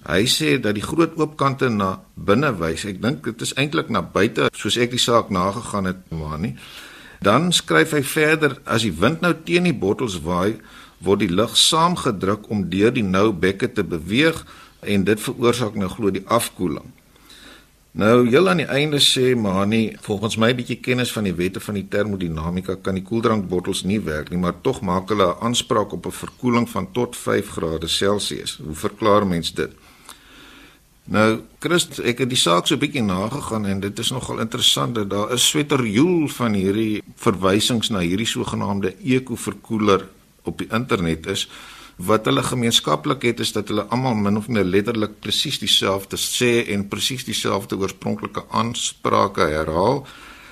Hy 0.09 0.25
sê 0.27 0.61
dat 0.61 0.75
die 0.75 0.83
groot 0.83 1.17
oopkante 1.17 1.69
na 1.69 2.01
binne 2.15 2.59
wys. 2.59 2.85
Ek 2.85 3.03
dink 3.03 3.25
dit 3.25 3.41
is 3.41 3.55
eintlik 3.55 3.91
na 3.91 4.03
buite 4.03 4.49
soos 4.53 4.77
ek 4.77 4.91
die 4.91 4.99
saak 4.99 5.31
nagegaan 5.31 5.85
het, 5.85 6.11
maar 6.11 6.39
nie. 6.39 6.57
Dan 7.21 7.53
skryf 7.53 7.91
hy 7.93 8.03
verder 8.03 8.61
as 8.65 8.83
die 8.83 8.93
wind 8.93 9.21
nou 9.21 9.35
teen 9.45 9.65
die 9.69 9.77
bottels 9.77 10.23
waai, 10.25 10.57
word 10.99 11.21
die 11.21 11.33
lug 11.33 11.57
saamgedruk 11.57 12.49
om 12.51 12.71
deur 12.71 12.93
die 12.93 13.05
nou 13.05 13.33
bekke 13.33 13.73
te 13.73 13.85
beweeg 13.85 14.45
en 14.81 15.05
dit 15.05 15.21
veroorsaak 15.21 15.75
nou 15.75 15.89
glo 15.89 16.11
die 16.11 16.25
afkoeling. 16.27 16.93
Nou 17.91 18.29
heel 18.29 18.49
aan 18.49 18.61
die 18.63 18.69
einde 18.71 19.01
sê 19.03 19.33
Mani, 19.35 19.97
volgens 20.05 20.37
my 20.39 20.53
bietjie 20.55 20.77
kennis 20.79 21.11
van 21.11 21.27
die 21.27 21.35
wette 21.35 21.59
van 21.61 21.75
die 21.75 21.89
termodinamika 21.91 22.77
kan 22.79 22.95
die 22.95 23.03
koeldrankbottels 23.03 23.83
nie 23.83 23.99
werk 24.07 24.31
nie, 24.31 24.39
maar 24.39 24.61
tog 24.63 24.79
maak 24.87 25.11
hulle 25.11 25.27
'n 25.27 25.43
aanspraak 25.47 25.93
op 25.93 26.07
'n 26.07 26.13
verkoeling 26.13 26.69
van 26.71 26.93
tot 26.93 27.17
5 27.17 27.49
grade 27.49 27.89
Celsius. 27.89 28.61
Hoe 28.63 28.75
verklaar 28.75 29.27
mens 29.27 29.55
dit? 29.55 29.71
Nou, 31.05 31.41
Christ, 31.59 31.99
ek 31.99 32.19
het 32.19 32.29
die 32.29 32.39
saak 32.39 32.67
so 32.67 32.75
'n 32.75 32.79
bietjie 32.79 33.03
nagegaan 33.03 33.67
en 33.67 33.81
dit 33.81 33.99
is 33.99 34.11
nogal 34.11 34.39
interessant 34.39 34.95
dat 34.95 35.11
daar 35.11 35.33
'n 35.33 35.39
sweterjoel 35.39 36.29
van 36.29 36.53
hierdie 36.53 37.03
verwysings 37.17 37.89
na 37.89 37.99
hierdie 37.99 38.27
sogenaamde 38.27 38.95
eco-verkoeler 39.05 40.09
op 40.45 40.59
die 40.59 40.69
internet 40.71 41.27
is 41.27 41.49
wat 42.07 42.25
hulle 42.25 42.43
gemeenskaplik 42.43 43.23
het 43.29 43.41
is 43.41 43.53
dat 43.53 43.69
hulle 43.69 43.85
almal 43.93 44.15
min 44.15 44.37
of 44.41 44.49
meer 44.49 44.65
letterlik 44.65 45.19
presies 45.21 45.59
dieselfde 45.61 46.17
sê 46.17 46.67
en 46.73 46.89
presies 46.89 47.25
dieselfde 47.29 47.77
oorspronklike 47.77 48.45
aansprake 48.51 49.49
herhaal. 49.53 50.07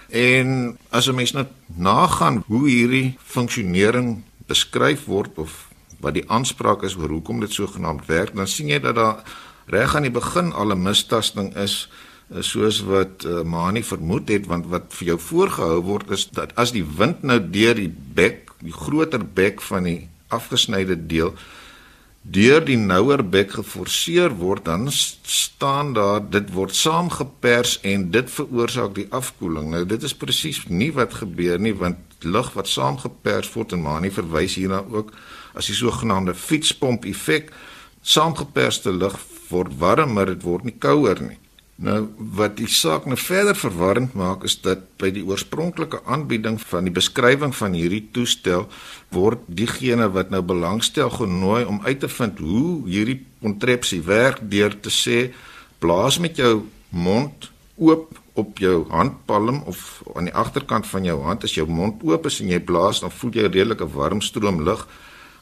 En 0.08 0.78
as 0.90 1.08
'n 1.08 1.14
mens 1.14 1.32
nou 1.32 1.46
nagaan 1.76 2.44
hoe 2.46 2.68
hierdie 2.68 3.16
funksionering 3.24 4.22
beskryf 4.46 5.04
word 5.04 5.38
of 5.38 5.68
wat 6.00 6.14
die 6.14 6.28
aanspraak 6.30 6.82
is 6.82 6.96
oor 6.96 7.08
hoekom 7.08 7.40
dit 7.40 7.52
sogenaamd 7.52 8.06
werk, 8.06 8.34
dan 8.34 8.46
sien 8.46 8.68
jy 8.68 8.80
dat 8.80 8.94
daar 8.94 9.22
reg 9.66 9.94
aan 9.94 10.06
die 10.06 10.14
begin 10.14 10.52
al 10.52 10.72
'n 10.72 10.82
mistasting 10.82 11.56
is 11.56 11.88
eh, 12.30 12.40
soos 12.40 12.80
wat 12.80 13.24
uh, 13.24 13.42
Mani 13.42 13.82
vermoed 13.82 14.28
het 14.28 14.46
want 14.46 14.66
wat 14.66 14.84
vir 14.88 15.06
jou 15.06 15.18
voorgehou 15.18 15.80
word 15.82 16.10
is 16.10 16.28
dat 16.30 16.54
as 16.54 16.72
die 16.72 16.84
wind 16.96 17.22
nou 17.22 17.50
deur 17.50 17.74
die 17.74 17.94
bek, 18.14 18.52
die 18.60 18.72
groter 18.72 19.24
bek 19.24 19.60
van 19.60 19.82
die 19.82 20.08
afgesnyde 20.28 20.97
deel 21.06 21.35
deur 22.28 22.61
die 22.64 22.76
nouer 22.76 23.23
bek 23.25 23.54
geforseer 23.56 24.35
word 24.37 24.66
dan 24.66 24.88
staan 24.92 25.94
daar 25.97 26.20
dit 26.20 26.50
word 26.52 26.75
saamgepers 26.76 27.78
en 27.88 28.11
dit 28.11 28.30
veroorsaak 28.30 28.94
die 28.99 29.06
afkoeling. 29.14 29.70
Nou 29.73 29.85
dit 29.88 30.02
is 30.02 30.14
presies 30.14 30.61
nie 30.68 30.90
wat 30.92 31.14
gebeur 31.23 31.58
nie 31.58 31.73
want 31.78 31.97
lug 32.26 32.52
wat 32.52 32.68
saamgepers 32.68 33.52
word 33.54 33.73
en 33.73 33.82
Mani 33.87 34.11
verwys 34.12 34.58
hierna 34.58 34.82
ook 34.90 35.14
as 35.54 35.70
die 35.70 35.78
sogenaamde 35.78 36.35
fietspomp 36.35 37.06
effek 37.08 37.52
saamgeperste 38.02 38.92
lug 38.92 39.16
word 39.49 39.78
warmer, 39.80 40.26
dit 40.35 40.44
word 40.44 40.64
nie 40.68 40.76
kouer 40.78 41.23
nie. 41.23 41.38
Nou 41.78 42.08
wat 42.35 42.56
die 42.58 42.66
saak 42.66 43.04
nou 43.06 43.14
verder 43.14 43.54
verwarrend 43.54 44.16
maak 44.18 44.42
is 44.49 44.56
dat 44.64 44.80
by 44.99 45.12
die 45.14 45.23
oorspronklike 45.23 46.00
aanbieding 46.11 46.56
van 46.58 46.88
die 46.88 46.94
beskrywing 46.94 47.52
van 47.54 47.76
hierdie 47.78 48.02
toestel 48.11 48.66
word 49.14 49.44
diegene 49.47 50.08
wat 50.11 50.32
nou 50.35 50.40
belangstel 50.42 51.12
genooi 51.14 51.62
om 51.70 51.78
uit 51.85 52.00
te 52.02 52.11
vind 52.11 52.42
hoe 52.42 52.73
hierdie 52.88 53.20
kontrepsie 53.44 54.00
werk 54.02 54.42
deur 54.50 54.75
te 54.75 54.90
sê 54.90 55.28
blaas 55.78 56.18
met 56.18 56.42
jou 56.42 56.66
mond 56.90 57.47
oop 57.78 58.11
op 58.35 58.58
jou 58.58 58.82
handpalm 58.90 59.62
of 59.70 60.02
aan 60.18 60.26
die 60.26 60.35
agterkant 60.35 60.87
van 60.87 61.06
jou 61.06 61.18
hand. 61.23 61.47
As 61.47 61.54
jou 61.54 61.66
mond 61.70 62.02
oop 62.02 62.26
is 62.26 62.40
en 62.42 62.50
jy 62.50 62.58
blaas 62.58 63.02
dan 63.06 63.14
voel 63.14 63.38
jy 63.38 63.47
'n 63.47 63.52
redelike 63.52 63.87
warm 63.94 64.20
stroom 64.20 64.62
lug 64.62 64.87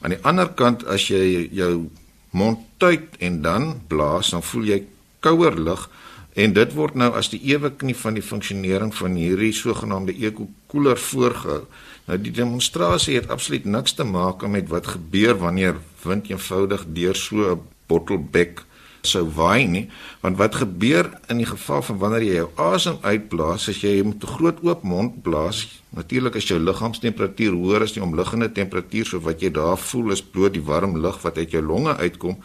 aan 0.01 0.13
die 0.13 0.23
ander 0.23 0.49
kant 0.53 0.85
as 0.85 1.09
jy 1.09 1.49
jou 1.51 1.89
mond 2.29 2.59
tuit 2.77 3.17
en 3.17 3.41
dan 3.41 3.81
blaas 3.87 4.29
dan 4.29 4.43
voel 4.43 4.63
jy 4.63 4.83
kouer 5.19 5.57
lug 5.57 5.89
En 6.37 6.53
dit 6.53 6.73
word 6.77 6.93
nou 6.93 7.09
as 7.17 7.31
die 7.33 7.39
ewe 7.49 7.71
knie 7.73 7.95
van 7.97 8.13
die 8.13 8.25
funksionering 8.25 8.91
van 8.93 9.15
hierdie 9.17 9.53
sogenaamde 9.57 10.13
eco-koeler 10.13 10.99
voorgehou. 11.01 11.63
Nou 12.05 12.17
die 12.21 12.33
demonstrasie 12.35 13.15
het 13.17 13.31
absoluut 13.33 13.65
niks 13.65 13.97
te 13.97 14.05
maak 14.05 14.45
met 14.45 14.69
wat 14.69 14.93
gebeur 14.93 15.39
wanneer 15.41 15.79
wind 16.03 16.29
eenvoudig 16.29 16.85
deur 16.93 17.17
so 17.17 17.55
'n 17.55 17.61
bottelbek 17.87 18.65
sou 19.01 19.23
waai 19.33 19.67
nie, 19.67 19.89
want 20.21 20.37
wat 20.37 20.55
gebeur 20.55 21.09
in 21.31 21.37
die 21.37 21.49
geval 21.49 21.81
van 21.81 21.97
wanneer 21.97 22.23
jy 22.23 22.35
jou 22.35 22.49
asem 22.55 22.97
uitblaas, 23.01 23.69
as 23.69 23.81
jy 23.81 24.03
met 24.03 24.23
'n 24.23 24.33
groot 24.37 24.57
oop 24.63 24.83
mond 24.83 25.21
blaas, 25.23 25.81
natuurlik 25.89 26.35
as 26.35 26.47
jou 26.47 26.59
liggaamstemperatuur 26.59 27.53
hoër 27.53 27.81
as 27.81 27.93
die 27.93 28.03
omliggende 28.03 28.51
temperatuur, 28.51 29.05
so 29.05 29.19
wat 29.19 29.41
jy 29.41 29.51
daar 29.51 29.77
voel 29.77 30.11
is 30.11 30.21
bloot 30.21 30.53
die 30.53 30.61
warm 30.63 30.97
lug 30.97 31.21
wat 31.21 31.37
uit 31.37 31.51
jou 31.51 31.63
longe 31.63 31.95
uitkom. 31.97 32.37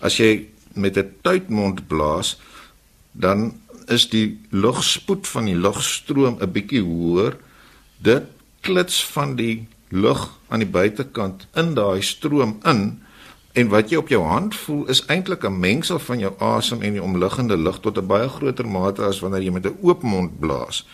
As 0.00 0.16
jy 0.16 0.48
met 0.74 0.96
'n 0.96 1.12
tuitmond 1.22 1.88
blaas, 1.88 2.38
dan 3.12 3.60
is 3.86 4.08
die 4.08 4.40
lugspoed 4.50 5.28
van 5.28 5.44
die 5.44 5.56
lugstroom 5.56 6.36
'n 6.40 6.52
bietjie 6.52 6.82
hoër. 6.82 7.36
Dit 7.98 8.24
klits 8.60 9.04
van 9.04 9.36
die 9.36 9.68
lug 9.88 10.38
aan 10.48 10.58
die 10.58 10.68
buitekant 10.68 11.46
in 11.54 11.74
daai 11.74 12.02
stroom 12.02 12.58
in 12.64 13.02
en 13.52 13.68
wat 13.68 13.90
jy 13.90 13.98
op 13.98 14.08
jou 14.08 14.22
hand 14.22 14.54
voel 14.54 14.86
is 14.86 15.02
eintlik 15.06 15.44
'n 15.44 15.58
mengsel 15.60 15.98
van 15.98 16.18
jou 16.18 16.32
asem 16.38 16.82
en 16.82 16.92
die 16.92 17.02
omliggende 17.02 17.56
lug 17.56 17.80
tot 17.80 17.98
'n 17.98 18.06
baie 18.06 18.28
groter 18.28 18.68
mate 18.68 19.02
as 19.02 19.20
wanneer 19.20 19.42
jy 19.42 19.50
met 19.50 19.66
'n 19.66 19.78
oop 19.82 20.02
mond 20.02 20.38
blaas. 20.40 20.86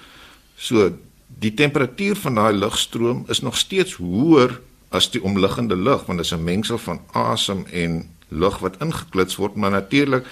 So 0.56 0.92
die 1.26 1.54
temperatuur 1.54 2.16
van 2.16 2.34
daai 2.34 2.54
lugstroom 2.54 3.24
is 3.28 3.40
nog 3.40 3.56
steeds 3.56 3.94
hoër 3.94 4.60
as 4.88 5.10
die 5.10 5.22
omliggende 5.22 5.76
lug 5.76 6.06
want 6.06 6.18
dit 6.18 6.26
is 6.26 6.32
'n 6.32 6.44
mengsel 6.44 6.78
van 6.78 7.00
asem 7.12 7.66
en 7.72 8.08
lug 8.28 8.58
wat 8.58 8.76
ingeklits 8.80 9.36
word, 9.36 9.54
maar 9.54 9.70
natuurlik 9.70 10.26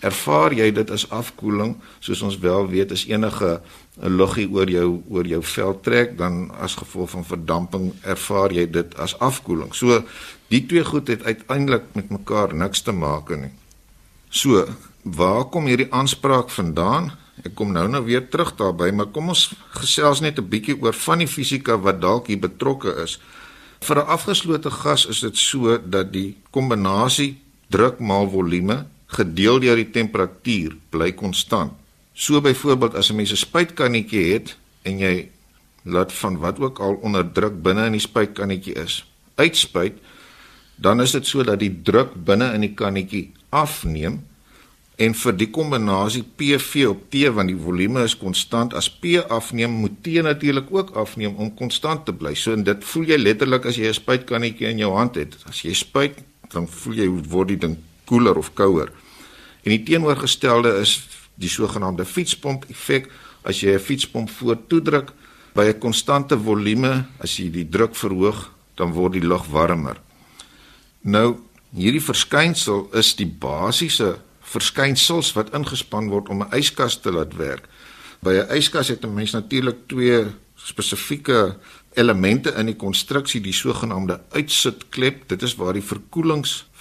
ervaar 0.00 0.52
jy 0.52 0.70
dit 0.72 0.90
as 0.90 1.06
afkoeling 1.10 1.76
soos 2.00 2.22
ons 2.22 2.38
wel 2.38 2.68
weet 2.68 2.92
as 2.92 3.06
enige 3.08 3.60
'n 4.00 4.16
luggie 4.16 4.48
oor 4.48 4.68
jou 4.70 5.02
oor 5.08 5.26
jou 5.26 5.42
vel 5.42 5.80
trek 5.80 6.18
dan 6.18 6.50
as 6.60 6.74
gevolg 6.74 7.10
van 7.10 7.24
verdamping 7.24 7.92
ervaar 8.02 8.52
jy 8.52 8.70
dit 8.70 8.96
as 8.96 9.18
afkoeling. 9.18 9.74
So 9.74 10.02
die 10.48 10.66
twee 10.66 10.84
goed 10.84 11.08
het 11.08 11.22
uiteindelik 11.22 11.82
met 11.92 12.10
mekaar 12.10 12.54
niks 12.54 12.82
te 12.82 12.92
maak 12.92 13.28
nie. 13.28 13.52
So, 14.30 14.66
waar 15.02 15.44
kom 15.44 15.66
hierdie 15.66 15.92
aanspraak 15.92 16.50
vandaan? 16.50 17.12
Ek 17.44 17.54
kom 17.54 17.72
nou 17.72 17.88
nou 17.88 18.04
weer 18.04 18.28
terug 18.28 18.52
daarby, 18.56 18.90
maar 18.92 19.06
kom 19.06 19.28
ons 19.28 19.52
gesels 19.80 20.20
net 20.20 20.38
'n 20.38 20.48
bietjie 20.48 20.76
oor 20.82 20.92
van 20.92 21.18
die 21.18 21.26
fisika 21.26 21.76
wat 21.78 22.00
dalk 22.00 22.26
hier 22.26 22.38
betrokke 22.38 22.94
is. 23.02 23.18
Vir 23.80 23.96
'n 23.96 24.06
afgeslote 24.06 24.70
gas 24.70 25.06
is 25.06 25.20
dit 25.20 25.36
so 25.36 25.78
dat 25.78 26.12
die 26.12 26.36
kombinasie 26.50 27.40
druk 27.68 27.98
maal 27.98 28.28
volume 28.28 28.86
gedeel 29.10 29.60
deur 29.62 29.78
die 29.80 29.90
temperatuur 29.90 30.76
bly 30.90 31.12
konstant. 31.18 31.74
So 32.14 32.40
byvoorbeeld 32.40 32.94
as 32.94 33.10
'n 33.10 33.16
mens 33.16 33.32
'n 33.32 33.36
spuitkannetjie 33.36 34.32
het 34.32 34.56
en 34.82 34.98
jy 34.98 35.28
laat 35.82 36.12
van 36.12 36.38
wat 36.38 36.58
ook 36.58 36.78
al 36.78 36.94
onder 36.94 37.32
druk 37.32 37.62
binne 37.62 37.86
in 37.86 37.92
die 37.92 38.00
spuitkannetjie 38.00 38.74
is, 38.74 39.04
uitspuit, 39.34 39.98
dan 40.76 41.00
is 41.00 41.10
dit 41.10 41.26
so 41.26 41.42
dat 41.42 41.58
die 41.58 41.82
druk 41.82 42.14
binne 42.24 42.52
in 42.52 42.60
die 42.60 42.74
kannetjie 42.74 43.32
afneem 43.48 44.20
en 44.96 45.14
vir 45.14 45.32
die 45.32 45.48
kombinasie 45.50 46.22
PV 46.36 46.86
op 46.88 47.10
T 47.10 47.24
want 47.32 47.48
die 47.48 47.56
volume 47.56 48.04
is 48.04 48.16
konstant 48.16 48.74
as 48.74 48.90
P 48.90 49.16
afneem 49.28 49.70
moet 49.70 50.02
T 50.04 50.06
natuurlik 50.22 50.66
ook 50.70 50.90
afneem 50.90 51.34
om 51.36 51.54
konstant 51.54 52.04
te 52.04 52.12
bly. 52.12 52.34
So 52.34 52.52
en 52.52 52.64
dit 52.64 52.84
voel 52.84 53.04
jy 53.04 53.16
letterlik 53.16 53.66
as 53.66 53.76
jy 53.76 53.88
'n 53.88 53.94
spuitkannetjie 53.94 54.68
in 54.68 54.78
jou 54.78 54.92
hand 54.92 55.14
het. 55.14 55.36
As 55.48 55.62
jy 55.62 55.72
spuit, 55.72 56.18
dan 56.52 56.68
voel 56.68 56.94
jy 56.94 57.06
hoe 57.06 57.22
word 57.22 57.48
die 57.48 57.56
ding 57.56 57.76
koeler 58.10 58.38
of 58.40 58.52
kouer. 58.58 58.90
En 59.62 59.74
die 59.74 59.82
teenoorgestelde 59.86 60.74
is 60.82 60.98
die 61.40 61.50
sogenaamde 61.50 62.04
fietspomp 62.04 62.66
effek. 62.72 63.10
As 63.42 63.62
jy 63.62 63.74
'n 63.74 63.80
fietspomp 63.80 64.30
voortoedruk 64.30 65.12
by 65.54 65.64
'n 65.70 65.78
konstante 65.78 66.36
volume, 66.38 67.06
as 67.20 67.36
jy 67.38 67.50
die 67.50 67.68
druk 67.68 67.94
verhoog, 67.94 68.50
dan 68.74 68.92
word 68.92 69.12
die 69.12 69.26
lug 69.26 69.46
warmer. 69.46 69.96
Nou, 71.02 71.38
hierdie 71.74 72.02
verskynsel 72.02 72.88
is 72.92 73.14
die 73.16 73.26
basiese 73.26 74.18
verskynsels 74.40 75.32
wat 75.36 75.54
ingespan 75.54 76.08
word 76.08 76.28
om 76.28 76.42
'n 76.42 76.52
yskas 76.56 77.00
te 77.00 77.12
laat 77.12 77.36
werk. 77.36 77.68
By 78.22 78.30
'n 78.30 78.56
yskas 78.56 78.88
het 78.88 79.04
'n 79.04 79.14
mens 79.14 79.32
natuurlik 79.32 79.88
twee 79.88 80.26
spesifieke 80.54 81.56
elemente 81.94 82.52
in 82.56 82.66
die 82.66 82.76
konstruksie, 82.76 83.40
die 83.40 83.52
sogenaamde 83.52 84.20
uitsitklep. 84.30 85.28
Dit 85.28 85.42
is 85.42 85.54
waar 85.54 85.72
die 85.72 85.82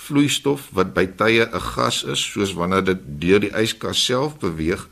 verkoelingsvloeistof 0.09 0.69
wat 0.73 0.93
by 0.93 1.05
tye 1.05 1.45
'n 1.45 1.59
gas 1.59 2.03
is, 2.03 2.19
soos 2.19 2.53
wanneer 2.53 2.83
dit 2.83 2.99
deur 3.21 3.39
die 3.39 3.53
yskas 3.53 4.05
self 4.05 4.39
beweeg, 4.39 4.87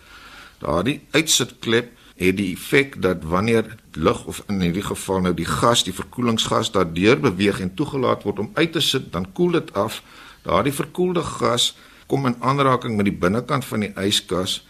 daardie 0.59 1.01
uitsitklep 1.11 1.91
het 2.17 2.37
die 2.37 2.53
effek 2.53 3.01
dat 3.01 3.23
wanneer 3.23 3.77
lug 3.93 4.25
of 4.25 4.43
in 4.49 4.61
hierdie 4.61 4.83
geval 4.83 5.21
nou 5.21 5.33
die 5.33 5.45
gas, 5.45 5.83
die 5.83 5.93
verkoelingsgas 5.93 6.71
daardeur 6.71 7.19
beweeg 7.19 7.59
en 7.59 7.73
toegelaat 7.73 8.23
word 8.23 8.39
om 8.39 8.51
uit 8.53 8.71
te 8.71 8.81
sit, 8.81 9.11
dan 9.11 9.31
koel 9.33 9.51
dit 9.51 9.73
af. 9.73 10.01
Daardie 10.43 10.73
verkoelde 10.73 11.21
gas 11.21 11.75
kom 12.07 12.25
in 12.25 12.35
aanraking 12.39 12.95
met 12.95 13.05
die 13.05 13.13
binnekant 13.13 13.65
van 13.65 13.79
die 13.79 13.93
yskas. 13.95 14.65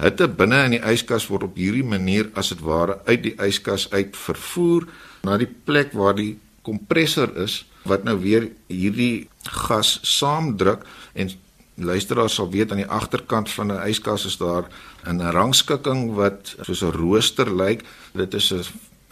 Hitte 0.00 0.28
binne 0.28 0.64
in 0.64 0.70
die 0.70 0.84
yskas 0.92 1.26
word 1.28 1.42
op 1.42 1.56
hierdie 1.56 1.84
manier 1.84 2.30
as 2.34 2.48
dit 2.48 2.60
ware 2.60 3.00
uit 3.04 3.22
die 3.22 3.34
yskas 3.36 3.90
uit 3.90 4.16
vervoer 4.16 4.88
na 5.22 5.36
die 5.36 5.50
plek 5.64 5.92
waar 5.92 6.14
die 6.14 6.38
kompressor 6.62 7.36
is 7.36 7.67
wat 7.82 8.04
nou 8.04 8.18
weer 8.20 8.48
hierdie 8.66 9.28
gas 9.42 9.98
saamdruk 10.02 10.84
en 11.14 11.30
luisteraars 11.78 12.34
sal 12.34 12.50
weet 12.50 12.72
aan 12.72 12.82
die 12.82 12.90
agterkant 12.90 13.50
van 13.50 13.72
'n 13.72 13.88
yskas 13.88 14.26
is 14.26 14.36
daar 14.36 14.64
'n 15.06 15.20
rangskikking 15.20 16.14
wat 16.14 16.56
soos 16.60 16.82
'n 16.82 16.92
rooster 16.92 17.54
lyk. 17.54 17.84
Dit 18.12 18.34
is 18.34 18.52
'n 18.52 18.62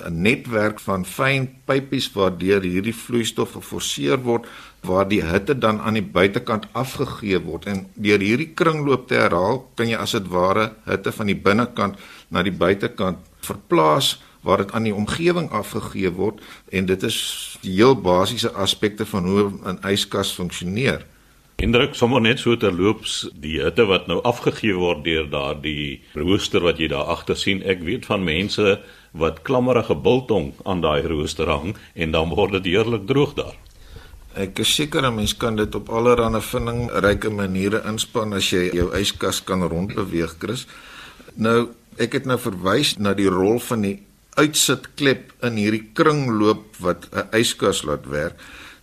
'n 0.05 0.23
netwerk 0.23 0.81
van 0.85 1.07
fyn 1.09 1.47
pypies 1.65 2.11
waardeur 2.13 2.61
hierdie 2.61 2.95
vloeistof 2.95 3.55
geforseer 3.57 4.21
word 4.21 4.45
waar 4.85 5.09
die 5.09 5.23
hitte 5.25 5.57
dan 5.59 5.81
aan 5.81 5.97
die 5.97 6.05
buitekant 6.05 6.67
afgegee 6.73 7.41
word 7.41 7.65
en 7.73 7.87
deur 7.95 8.21
hierdie 8.21 8.53
kringloop 8.59 9.09
te 9.09 9.17
herhaal 9.23 9.63
kan 9.75 9.89
jy 9.89 9.97
as 9.97 10.13
dit 10.19 10.29
ware 10.29 10.67
hitte 10.85 11.13
van 11.13 11.33
die 11.33 11.39
binnekant 11.49 11.97
na 12.29 12.45
die 12.45 12.53
buitekant 12.53 13.25
verplaas 13.41 14.17
waar 14.47 14.63
dit 14.63 14.73
aan 14.73 14.87
die 14.87 14.95
omgewing 14.95 15.51
afgegee 15.51 16.11
word 16.15 16.41
en 16.71 16.87
dit 16.87 17.03
is 17.03 17.19
die 17.67 17.75
heel 17.75 17.99
basiese 17.99 18.53
aspekte 18.55 19.07
van 19.07 19.27
hoe 19.27 19.51
'n 19.67 19.79
yskas 19.91 20.33
funksioneer. 20.39 21.05
Indruk 21.57 21.95
sommer 21.97 22.21
net 22.21 22.39
so 22.39 22.53
terloops 22.57 23.31
die 23.33 23.57
hitte 23.65 23.87
wat 23.89 24.07
nou 24.07 24.19
afgegee 24.29 24.75
word 24.77 25.05
deur 25.07 25.25
daardie 25.33 26.03
rooster 26.13 26.61
wat 26.61 26.77
jy 26.79 26.91
daar 26.93 27.09
agter 27.15 27.37
sien. 27.37 27.63
Ek 27.65 27.81
weet 27.81 28.05
van 28.07 28.25
mense 28.25 28.75
wat 29.17 29.41
klammerige 29.43 29.97
biltong 29.97 30.53
aan 30.65 30.81
daai 30.85 31.07
rooster 31.09 31.49
hang 31.49 31.73
en 31.95 32.13
dan 32.13 32.29
word 32.29 32.53
dit 32.59 32.65
heerlik 32.75 33.07
droog 33.09 33.33
daar. 33.35 33.57
Ek 34.37 34.59
is 34.59 34.75
seker 34.75 35.01
'n 35.01 35.15
mens 35.15 35.33
kan 35.37 35.57
dit 35.57 35.75
op 35.75 35.89
allerlei 35.89 36.41
vindingryke 36.41 37.31
maniere 37.31 37.81
inspann 37.89 38.35
as 38.35 38.51
jy 38.51 38.71
jou 38.75 38.93
yskas 38.93 39.41
kan 39.45 39.63
rondbeweeg, 39.63 40.37
Chris. 40.39 40.67
Nou, 41.35 41.69
ek 41.97 42.13
het 42.13 42.25
nou 42.27 42.39
verwys 42.39 42.99
na 42.99 43.15
die 43.15 43.29
rol 43.29 43.59
van 43.59 43.81
die 43.81 44.03
uitsitklep 44.37 45.33
in 45.43 45.59
hierdie 45.61 45.91
kringloop 45.93 46.77
wat 46.85 47.09
'n 47.13 47.29
yskas 47.33 47.83
laat 47.83 48.07
werk. 48.07 48.37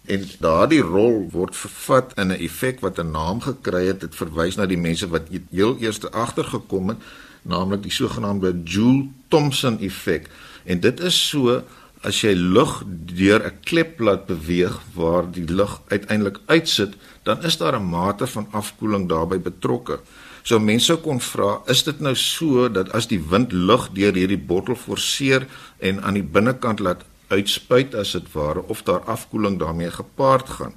En 0.05 0.25
daardie 0.39 0.81
rol 0.81 1.29
word 1.31 1.55
vervat 1.55 2.13
in 2.17 2.31
'n 2.31 2.39
effek 2.39 2.79
wat 2.79 2.99
'n 2.99 3.11
naam 3.11 3.41
gekry 3.41 3.85
het. 3.85 3.99
Dit 3.99 4.15
verwys 4.15 4.55
na 4.55 4.65
die 4.65 4.77
mense 4.77 5.07
wat 5.07 5.29
heel 5.51 5.77
eers 5.79 6.01
agtergekom 6.11 6.89
het 6.89 6.97
naamlik 7.43 7.83
die 7.83 7.93
sogenaamde 7.93 8.53
Joule-Thomson 8.63 9.79
effek 9.83 10.29
en 10.63 10.79
dit 10.83 10.99
is 11.03 11.17
so 11.29 11.61
as 12.03 12.19
jy 12.23 12.33
lug 12.35 12.81
deur 12.87 13.43
'n 13.47 13.59
klep 13.63 13.99
laat 13.99 14.25
beweeg 14.27 14.79
waar 14.95 15.31
die 15.31 15.47
lug 15.47 15.81
uiteindelik 15.87 16.39
uitsit 16.47 16.95
dan 17.23 17.43
is 17.43 17.57
daar 17.57 17.75
'n 17.79 17.89
mate 17.89 18.27
van 18.27 18.47
afkoeling 18.51 19.09
daarbey 19.09 19.39
betrokke 19.39 19.99
So 20.43 20.59
mense 20.59 20.95
kon 20.99 21.21
vra, 21.23 21.61
is 21.71 21.85
dit 21.87 22.01
nou 22.03 22.13
so 22.19 22.67
dat 22.67 22.91
as 22.91 23.07
die 23.07 23.21
wind 23.31 23.53
lug 23.55 23.87
deur 23.95 24.15
hierdie 24.17 24.39
bottel 24.39 24.75
forceer 24.75 25.47
en 25.79 26.01
aan 26.03 26.19
die 26.19 26.25
binnekant 26.35 26.83
laat 26.83 27.05
uitspuit 27.31 27.95
as 27.95 28.11
dit 28.17 28.27
ware 28.35 28.65
of 28.67 28.83
daar 28.83 29.07
afkoeling 29.09 29.55
daarmee 29.59 29.91
gepaard 29.91 30.49
gaan. 30.49 30.75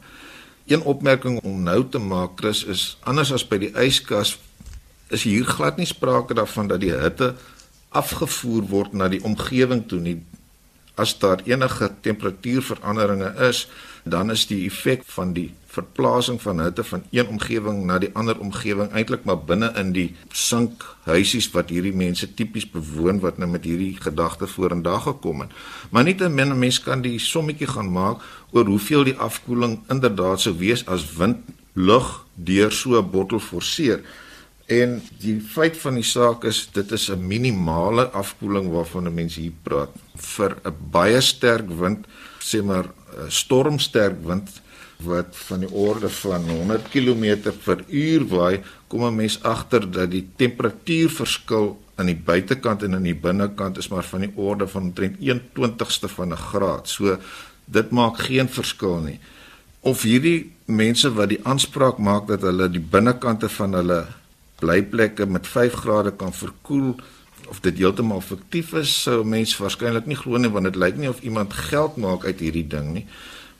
Een 0.66 0.82
opmerking 0.82 1.40
om 1.42 1.62
nou 1.62 1.82
te 1.90 1.98
maak 1.98 2.38
Chris 2.38 2.64
is 2.64 2.96
anders 3.02 3.32
as 3.34 3.46
by 3.46 3.58
die 3.62 3.72
yskas 3.74 4.36
is 5.14 5.26
hier 5.26 5.46
glad 5.46 5.76
nie 5.78 5.86
sprake 5.86 6.34
daarvan 6.34 6.70
dat 6.70 6.82
die 6.82 6.94
hitte 6.94 7.34
afgevoer 7.94 8.66
word 8.70 8.94
na 8.94 9.08
die 9.10 9.22
omgewing 9.24 9.84
toe 9.90 10.00
nie. 10.02 10.16
As 10.94 11.14
daar 11.18 11.42
enige 11.44 11.90
temperatuurveranderinge 12.02 13.34
is, 13.48 13.66
dan 14.04 14.30
is 14.30 14.46
die 14.46 14.64
effek 14.66 15.04
van 15.10 15.34
die 15.36 15.50
verplasing 15.76 16.38
van 16.42 16.60
hitte 16.64 16.84
van 16.84 17.02
een 17.10 17.28
omgewing 17.36 17.82
na 17.88 17.98
die 18.02 18.10
ander 18.16 18.38
omgewing 18.42 18.92
eintlik 18.92 19.24
maar 19.28 19.38
binne 19.48 19.70
in 19.80 19.92
die 19.96 20.08
sinkhuisies 20.32 21.50
wat 21.54 21.72
hierdie 21.74 21.94
mense 21.96 22.28
tipies 22.38 22.68
bewoon 22.72 23.20
wat 23.24 23.40
nou 23.42 23.48
met 23.50 23.66
hierdie 23.68 23.94
gedagte 24.00 24.48
vorendag 24.50 25.06
gekom 25.08 25.44
het. 25.44 25.54
Maar 25.90 26.08
nietemin 26.08 26.52
'n 26.52 26.58
mens 26.58 26.80
kan 26.80 27.02
die 27.02 27.18
sommetjie 27.18 27.66
gaan 27.66 27.92
maak 27.92 28.22
oor 28.50 28.66
hoeveel 28.66 29.04
die 29.04 29.18
afkoeling 29.28 29.78
inderdaad 29.88 30.40
sou 30.40 30.54
wees 30.58 30.86
as 30.86 31.12
wind 31.18 31.36
lug 31.72 32.24
deur 32.34 32.72
so 32.72 32.98
'n 32.98 33.10
bottel 33.10 33.38
forceer. 33.38 34.00
En 34.66 35.02
die 35.22 35.40
feit 35.40 35.76
van 35.76 35.94
die 35.94 36.06
saak 36.06 36.44
is 36.44 36.68
dit 36.72 36.92
is 36.92 37.10
'n 37.10 37.26
minimale 37.26 38.08
afkoeling 38.10 38.70
waarvan 38.70 39.06
'n 39.06 39.14
mens 39.14 39.34
hier 39.34 39.52
praat 39.62 39.90
vir 40.14 40.56
'n 40.64 40.74
baie 40.90 41.20
sterk 41.20 41.68
wind, 41.68 42.06
sê 42.40 42.62
maar 42.64 42.84
'n 42.84 43.30
stormsterk 43.30 44.24
wind 44.24 44.48
wat 45.04 45.36
van 45.36 45.60
die 45.60 45.70
orde 45.70 46.08
van 46.08 46.48
100 46.48 46.88
km 46.88 47.52
per 47.64 47.84
uur 47.88 48.26
waai, 48.28 48.62
kom 48.88 49.04
'n 49.04 49.14
mens 49.14 49.42
agter 49.42 49.90
dat 49.90 50.10
die 50.10 50.28
temperatuurverskil 50.36 51.76
aan 51.94 52.06
die 52.06 52.16
buitekant 52.16 52.82
en 52.82 52.94
aan 52.94 53.02
die 53.08 53.14
binnekant 53.14 53.78
is 53.78 53.88
maar 53.88 54.04
van 54.04 54.20
die 54.20 54.32
orde 54.34 54.68
van 54.68 54.82
omtrent 54.82 55.16
1/20ste 55.20 56.08
van 56.08 56.32
'n 56.32 56.36
graad. 56.36 56.88
So 56.88 57.18
dit 57.64 57.90
maak 57.90 58.18
geen 58.18 58.48
verskil 58.48 58.98
nie. 58.98 59.18
Of 59.80 60.02
hierdie 60.02 60.52
mense 60.64 61.12
wat 61.12 61.28
die 61.28 61.44
aanspraak 61.44 61.98
maak 61.98 62.26
dat 62.26 62.40
hulle 62.40 62.70
die 62.70 62.80
binnekante 62.80 63.48
van 63.48 63.72
hulle 63.72 64.06
blyplekke 64.58 65.26
met 65.26 65.46
5 65.46 65.72
grade 65.72 66.12
kan 66.16 66.32
verkoel 66.32 66.96
of 67.48 67.60
dit 67.60 67.78
heeltemal 67.78 68.20
fiktief 68.20 68.72
is, 68.72 69.02
sou 69.02 69.24
mense 69.24 69.62
waarskynlik 69.62 70.06
nie 70.06 70.16
glo 70.16 70.36
nie 70.36 70.50
want 70.50 70.64
dit 70.64 70.76
lyk 70.76 70.96
nie 70.96 71.08
of 71.08 71.20
iemand 71.20 71.52
geld 71.52 71.96
maak 71.96 72.24
uit 72.24 72.40
hierdie 72.40 72.66
ding 72.66 72.92
nie. 72.92 73.06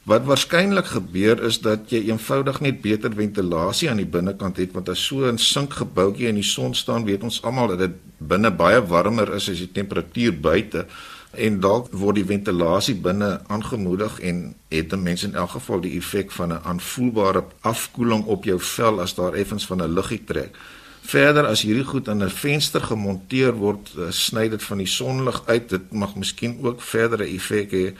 Wat 0.07 0.23
waarskynlik 0.23 0.87
gebeur 0.87 1.40
is 1.42 1.57
dat 1.59 1.90
jy 1.90 2.05
eenvoudig 2.07 2.61
net 2.62 2.77
beter 2.85 3.11
ventilasie 3.11 3.88
aan 3.90 3.99
die 3.99 4.07
binnekant 4.07 4.61
het 4.62 4.71
want 4.77 4.88
as 4.92 5.03
so 5.03 5.27
'n 5.27 5.38
sinkgebouetjie 5.38 6.29
in 6.29 6.38
die 6.38 6.47
son 6.47 6.75
staan, 6.75 7.05
weet 7.05 7.23
ons 7.23 7.42
almal 7.42 7.69
dat 7.69 7.79
dit 7.79 7.95
binne 8.19 8.51
baie 8.51 8.87
warmer 8.87 9.35
is 9.35 9.51
as 9.51 9.59
die 9.59 9.73
temperatuur 9.73 10.40
buite 10.40 10.87
en 11.35 11.61
dalk 11.61 11.88
word 11.90 12.14
die 12.14 12.25
ventilasie 12.25 12.95
binne 12.95 13.40
aangemoedig 13.47 14.21
en 14.21 14.55
het 14.69 14.92
'n 14.92 15.03
mens 15.03 15.25
in 15.25 15.35
elk 15.35 15.51
geval 15.51 15.81
die 15.81 15.97
effek 15.99 16.31
van 16.31 16.53
'n 16.53 16.62
aanvoelbare 16.62 17.45
afkoeling 17.61 18.25
op 18.25 18.45
jou 18.45 18.61
vel 18.61 19.01
as 19.01 19.14
daar 19.14 19.35
effens 19.35 19.66
van 19.66 19.83
'n 19.83 19.95
luggie 19.95 20.25
trek. 20.25 20.57
Verder 21.01 21.47
as 21.47 21.62
hierdie 21.62 21.85
goed 21.85 22.09
aan 22.09 22.23
'n 22.23 22.31
venster 22.31 22.81
gemonteer 22.81 23.55
word, 23.55 23.90
eh, 23.99 24.11
sny 24.11 24.49
dit 24.49 24.62
van 24.62 24.79
die 24.79 24.87
sonlig 24.87 25.42
uit. 25.47 25.69
Dit 25.69 25.92
mag 25.92 26.14
miskien 26.14 26.59
ook 26.62 26.81
verdere 26.81 27.25
effek 27.25 27.71
hê 27.71 27.95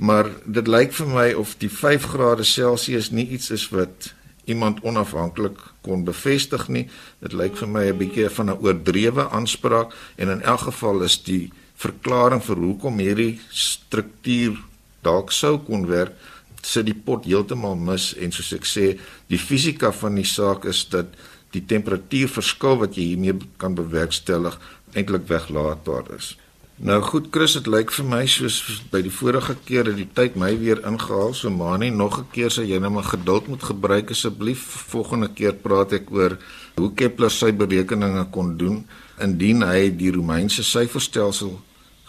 maar 0.00 0.30
dit 0.48 0.66
lyk 0.66 0.94
vir 0.96 1.10
my 1.12 1.26
of 1.36 1.54
die 1.60 1.68
5 1.68 2.06
grade 2.14 2.44
Celsius 2.48 3.10
nie 3.12 3.26
iets 3.36 3.50
is 3.52 3.66
wat 3.68 4.14
iemand 4.48 4.80
onafhanklik 4.82 5.58
kon 5.84 6.04
bevestig 6.04 6.68
nie. 6.68 6.86
Dit 7.20 7.36
lyk 7.36 7.56
vir 7.60 7.68
my 7.68 7.84
'n 7.90 7.98
bietjie 7.98 8.30
van 8.30 8.50
'n 8.50 8.60
oordrewe 8.64 9.28
aanspraak 9.28 9.92
en 10.16 10.28
in 10.28 10.42
elk 10.42 10.60
geval 10.60 11.02
is 11.02 11.22
die 11.22 11.52
verklaring 11.76 12.42
vir 12.42 12.56
hoekom 12.56 12.98
hierdie 12.98 13.40
struktuur 13.50 14.56
dalk 15.02 15.32
sou 15.32 15.58
kon 15.58 15.86
werk 15.86 16.12
sit 16.62 16.86
die 16.86 16.94
pot 16.94 17.24
heeltemal 17.24 17.76
mis 17.76 18.12
en 18.20 18.32
soos 18.32 18.52
ek 18.52 18.66
sê, 18.68 18.86
die 19.28 19.38
fisika 19.40 19.92
van 19.92 20.18
die 20.20 20.28
saak 20.28 20.66
is 20.68 20.84
dat 20.92 21.14
die 21.54 21.64
temperatuurverskil 21.66 22.78
wat 22.84 22.98
jy 22.98 23.10
hiermee 23.12 23.38
kan 23.58 23.74
bewerkstellig 23.74 24.58
eintlik 24.94 25.26
weglaatbaar 25.28 26.12
is. 26.16 26.36
Nou 26.80 27.02
goed 27.04 27.26
Chris, 27.28 27.58
dit 27.58 27.66
lyk 27.68 27.90
vir 27.92 28.06
my 28.08 28.22
soos 28.24 28.54
by 28.88 29.02
die 29.04 29.12
vorige 29.12 29.52
keer 29.68 29.84
dat 29.84 29.98
die 29.98 30.06
tyd 30.16 30.38
my 30.40 30.48
weer 30.56 30.78
ingehaal, 30.88 31.34
so 31.36 31.50
Mani, 31.52 31.90
nog 31.92 32.20
'n 32.20 32.30
keer 32.32 32.48
sê 32.48 32.64
jy 32.64 32.78
nou 32.80 32.90
maar 32.90 33.04
geduld 33.04 33.48
moet 33.48 33.62
gebruik 33.62 34.10
asseblief. 34.10 34.62
Volgende 34.88 35.28
keer 35.28 35.52
praat 35.52 35.92
ek 35.92 36.10
oor 36.10 36.38
hoe 36.76 36.94
Kepler 36.94 37.30
sy 37.30 37.52
berekeninge 37.52 38.24
kon 38.30 38.56
doen 38.56 38.86
indien 39.20 39.62
hy 39.62 39.90
die 39.90 40.10
Romeinse 40.10 40.62
syferstelsel 40.62 41.60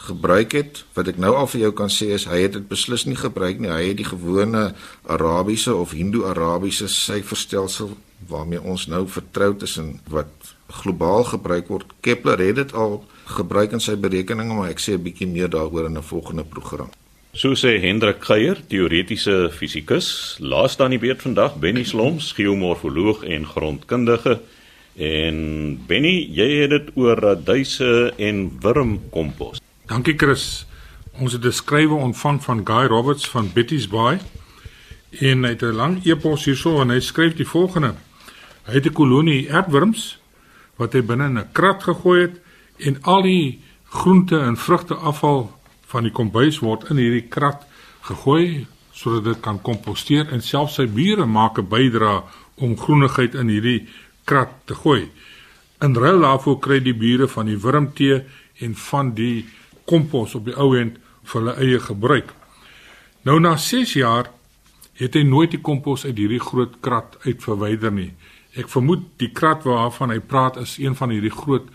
gebruik 0.07 0.51
het. 0.51 0.86
Wat 0.93 1.07
ek 1.07 1.17
nou 1.17 1.36
al 1.36 1.47
vir 1.47 1.62
jou 1.62 1.71
kan 1.71 1.89
sê 1.89 2.13
is 2.15 2.25
hy 2.25 2.41
het 2.41 2.53
dit 2.53 2.67
beslis 2.67 3.05
nie 3.05 3.19
gebruik 3.19 3.60
nie. 3.60 3.69
Hy 3.69 3.88
het 3.88 3.97
die 3.97 4.07
gewone 4.07 4.73
Arabiese 5.03 5.75
of 5.75 5.91
Hindu-Arabiese 5.91 6.88
syferstelsel 6.88 7.97
waarmee 8.27 8.62
ons 8.62 8.88
nou 8.88 9.07
vertroud 9.07 9.63
is 9.63 9.77
en 9.77 9.99
wat 10.07 10.31
globaal 10.67 11.23
gebruik 11.23 11.67
word. 11.67 11.91
Kepler 11.99 12.39
het 12.39 12.55
dit 12.55 12.73
al 12.73 13.03
gebruik 13.32 13.72
in 13.72 13.80
sy 13.80 13.96
berekeninge, 13.96 14.54
maar 14.54 14.70
ek 14.70 14.80
sê 14.80 14.94
'n 14.94 15.04
bietjie 15.04 15.28
meer 15.28 15.50
daaroor 15.50 15.86
in 15.86 15.98
'n 15.98 16.04
volgende 16.04 16.44
program. 16.44 16.89
So 17.34 17.56
sê 17.56 17.80
Hendrik 17.80 18.26
Geier, 18.28 18.58
teoretiese 18.67 19.50
fisikus, 19.56 20.36
laaste 20.44 20.84
aan 20.84 20.91
die 20.91 21.00
beurt 21.00 21.22
vandag 21.22 21.56
Benny 21.56 21.86
Sloms, 21.88 22.34
geomorfoloog 22.36 23.24
en 23.24 23.46
grondkundige. 23.46 24.41
En 25.00 25.38
Benny, 25.88 26.28
jy 26.28 26.62
het 26.62 26.74
dit 26.74 26.89
oor 27.00 27.15
raduise 27.15 28.12
en 28.17 28.52
wurmkompos. 28.60 29.62
Dankie 29.88 30.17
Chris. 30.17 30.65
Ons 31.24 31.32
het 31.32 31.46
'n 31.46 31.52
skrywe 31.52 31.96
ontvang 31.96 32.44
van 32.44 32.67
Guy 32.67 32.86
Roberts 32.91 33.30
van 33.30 33.48
Betty's 33.54 33.88
Bay 33.88 34.20
en 35.20 35.44
hy 35.44 35.50
het 35.50 35.63
'n 35.63 35.76
lang 35.76 36.04
e-pos 36.06 36.46
hierso 36.46 36.82
en 36.82 36.89
hy 36.89 37.00
skryf 37.00 37.36
die 37.36 37.48
volgende. 37.48 37.96
Hy 38.67 38.74
het 38.74 38.86
'n 38.86 38.94
kolonie 38.94 39.54
aardwurms 39.54 40.20
wat 40.76 40.94
hy 40.94 41.02
binne 41.02 41.26
in 41.26 41.38
'n 41.38 41.52
krat 41.52 41.84
gegooi 41.84 42.22
het 42.22 42.40
en 42.88 42.98
al 43.02 43.22
die 43.22 43.62
groente 43.91 44.39
en 44.39 44.58
vrugte 44.58 44.96
afval 44.96 45.50
van 45.91 46.08
die 46.08 46.13
kombuis 46.15 46.60
word 46.63 46.88
in 46.89 47.02
hierdie 47.02 47.28
krat 47.30 47.65
gegooi 48.08 48.65
sodat 48.96 49.24
dit 49.24 49.41
kan 49.44 49.60
komposteer 49.62 50.30
en 50.32 50.44
selfs 50.46 50.78
sy 50.80 50.86
bure 50.88 51.26
maak 51.26 51.58
'n 51.60 51.67
bydrae 51.67 52.22
om 52.56 52.78
groenigheid 52.78 53.36
in 53.36 53.48
hierdie 53.50 53.88
krat 54.26 54.52
te 54.65 54.76
gooi. 54.76 55.10
In 55.82 55.96
ruil 55.96 56.22
daarvoor 56.22 56.60
kry 56.60 56.80
die 56.80 56.94
bure 56.94 57.28
van 57.28 57.46
die 57.46 57.58
wurmtee 57.58 58.22
en 58.60 58.76
van 58.76 59.13
die 59.13 59.46
kompos 59.86 60.36
op 60.36 60.46
die 60.46 60.56
ou 60.56 60.78
end 60.78 61.00
vir 61.24 61.41
hulle 61.41 61.56
eie 61.58 61.80
gebruik. 61.80 62.34
Nou 63.24 63.39
na 63.39 63.58
6 63.58 63.94
jaar 63.94 64.30
het 64.94 65.13
hy 65.13 65.24
nooit 65.24 65.52
die 65.52 65.62
kompos 65.62 66.06
uit 66.06 66.17
hierdie 66.17 66.39
groot 66.39 66.80
krat 66.80 67.17
uitverwyder 67.26 67.91
nie. 67.91 68.13
Ek 68.56 68.70
vermoed 68.70 69.04
die 69.17 69.32
krat 69.32 69.63
waarvan 69.63 70.12
hy 70.13 70.20
praat 70.20 70.58
is 70.58 70.78
een 70.78 70.96
van 70.96 71.10
hierdie 71.10 71.34
groot 71.34 71.70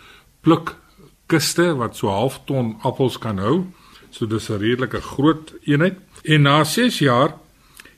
plukkiste 1.27 1.75
wat 1.77 1.97
so 1.97 2.09
half 2.09 2.41
ton 2.47 2.77
appels 2.83 3.19
kan 3.19 3.39
hou. 3.39 3.67
So 4.11 4.27
dis 4.27 4.49
'n 4.49 4.59
redelike 4.59 5.01
groot 5.01 5.55
eenheid. 5.65 5.99
En 6.25 6.43
na 6.43 6.65
6 6.65 6.99
jaar 6.99 7.35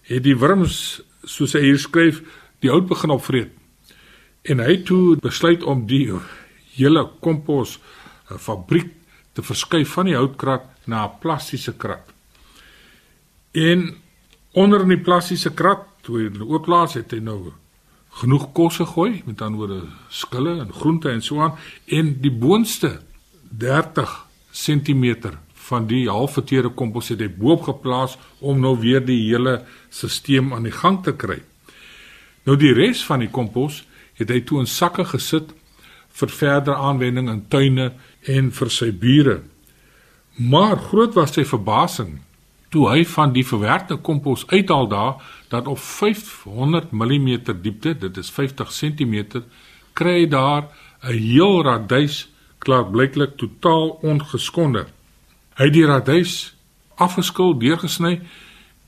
het 0.03 0.23
die 0.23 0.37
wurms 0.37 1.03
soos 1.25 1.53
hy 1.53 1.61
hier 1.61 1.79
skryf, 1.79 2.23
die 2.61 2.71
hout 2.71 2.87
begin 2.89 3.11
opvreet. 3.11 3.51
En 4.43 4.59
hy 4.59 4.77
het 4.77 5.21
besluit 5.21 5.63
om 5.63 5.87
die 5.87 6.13
hele 6.75 7.11
kompos 7.21 7.79
eh, 8.31 8.37
fabriek 8.39 8.93
te 9.33 9.43
verskuif 9.43 9.89
van 9.89 10.07
die 10.07 10.17
houtkrat 10.17 10.65
na 10.87 11.05
'n 11.05 11.19
plastiese 11.21 11.77
krat. 11.77 12.13
En 13.53 13.97
onder 14.53 14.81
in 14.81 14.89
die 14.89 15.05
plastiese 15.05 15.55
krat, 15.55 15.87
toe 16.03 16.19
hy 16.19 16.41
ook 16.41 16.67
laas 16.67 16.95
het 16.95 17.11
hy 17.11 17.19
nou 17.19 17.53
genoeg 18.11 18.53
kos 18.53 18.77
gegooi, 18.77 19.23
met 19.27 19.39
dan 19.39 19.55
oor 19.57 19.85
skille 20.09 20.61
en 20.61 20.73
groente 20.73 21.11
en 21.11 21.23
so 21.23 21.41
aan 21.41 21.59
en 21.87 22.21
die 22.21 22.33
boonste 22.33 23.01
30 23.51 24.27
cm 24.53 25.05
van 25.69 25.87
die 25.87 26.09
halfverteerde 26.09 26.71
kompos 26.75 27.11
het 27.13 27.21
hy 27.21 27.29
boop 27.29 27.67
geplaas 27.69 28.17
om 28.41 28.61
nou 28.61 28.75
weer 28.81 29.05
die 29.05 29.21
hele 29.29 29.63
stelsel 29.91 30.55
aan 30.57 30.69
die 30.69 30.75
gang 30.75 31.03
te 31.05 31.13
kry. 31.13 31.41
Nou 32.45 32.57
die 32.57 32.73
res 32.73 33.05
van 33.05 33.21
die 33.21 33.31
kompos 33.31 33.83
het 34.19 34.31
hy 34.33 34.41
toe 34.47 34.63
in 34.63 34.71
sakke 34.71 35.05
gesit 35.05 35.53
vir 36.19 36.33
verdere 36.33 36.79
aanwending 36.89 37.29
in 37.31 37.45
tuine 37.53 37.93
en 38.27 38.51
vir 38.51 38.73
sy 38.73 38.91
bure. 38.91 39.43
Maar 40.39 40.79
groot 40.89 41.15
was 41.19 41.35
sy 41.37 41.45
verbasing 41.45 42.19
toe 42.73 42.89
hy 42.91 43.05
van 43.09 43.33
die 43.33 43.45
verwerkte 43.47 43.97
kompos 44.05 44.45
uithaal 44.51 44.89
daar 44.89 45.15
dat 45.49 45.69
op 45.69 45.79
500 45.81 46.91
mm 46.93 47.29
diepte, 47.63 47.95
dit 47.95 48.17
is 48.17 48.31
50 48.31 48.73
cm, 48.73 49.43
kry 49.97 50.21
hy 50.21 50.27
daar 50.29 50.69
'n 51.03 51.17
heel 51.17 51.63
radys 51.65 52.29
klaarblyklik 52.65 53.37
totaal 53.41 53.99
ongeskonde. 54.03 54.87
Hy 55.59 55.69
het 55.71 55.75
die 55.75 55.87
radys 55.87 56.35
afgeskil, 56.99 57.55
deurgesny 57.59 58.19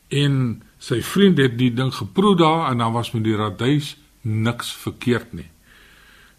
en 0.08 0.36
sy 0.82 1.00
vriend 1.04 1.38
het 1.38 1.56
die 1.58 1.72
ding 1.74 1.92
geproe 1.94 2.36
daar 2.38 2.70
en 2.70 2.82
dan 2.82 2.92
was 2.92 3.12
met 3.14 3.24
die 3.24 3.36
radys 3.36 3.94
niks 4.22 4.72
verkeerd 4.82 5.32
nie. 5.32 5.48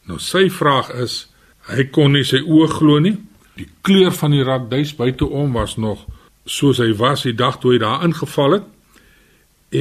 Nou 0.09 0.19
sy 0.19 0.49
vraag 0.49 0.91
is, 1.01 1.27
hy 1.69 1.87
kon 1.93 2.15
nie 2.15 2.25
sy 2.27 2.41
oë 2.41 2.71
glo 2.73 2.99
nie. 3.03 3.15
Die 3.59 3.69
kleur 3.85 4.13
van 4.15 4.33
die 4.33 4.43
radys 4.45 4.95
buiteom 4.97 5.53
was 5.53 5.77
nog 5.77 6.07
soos 6.45 6.81
hy 6.81 6.91
was 6.97 7.25
die 7.27 7.35
dag 7.37 7.59
toe 7.61 7.75
hy 7.75 7.81
daar 7.81 8.03
ingeval 8.05 8.57
het 8.57 8.67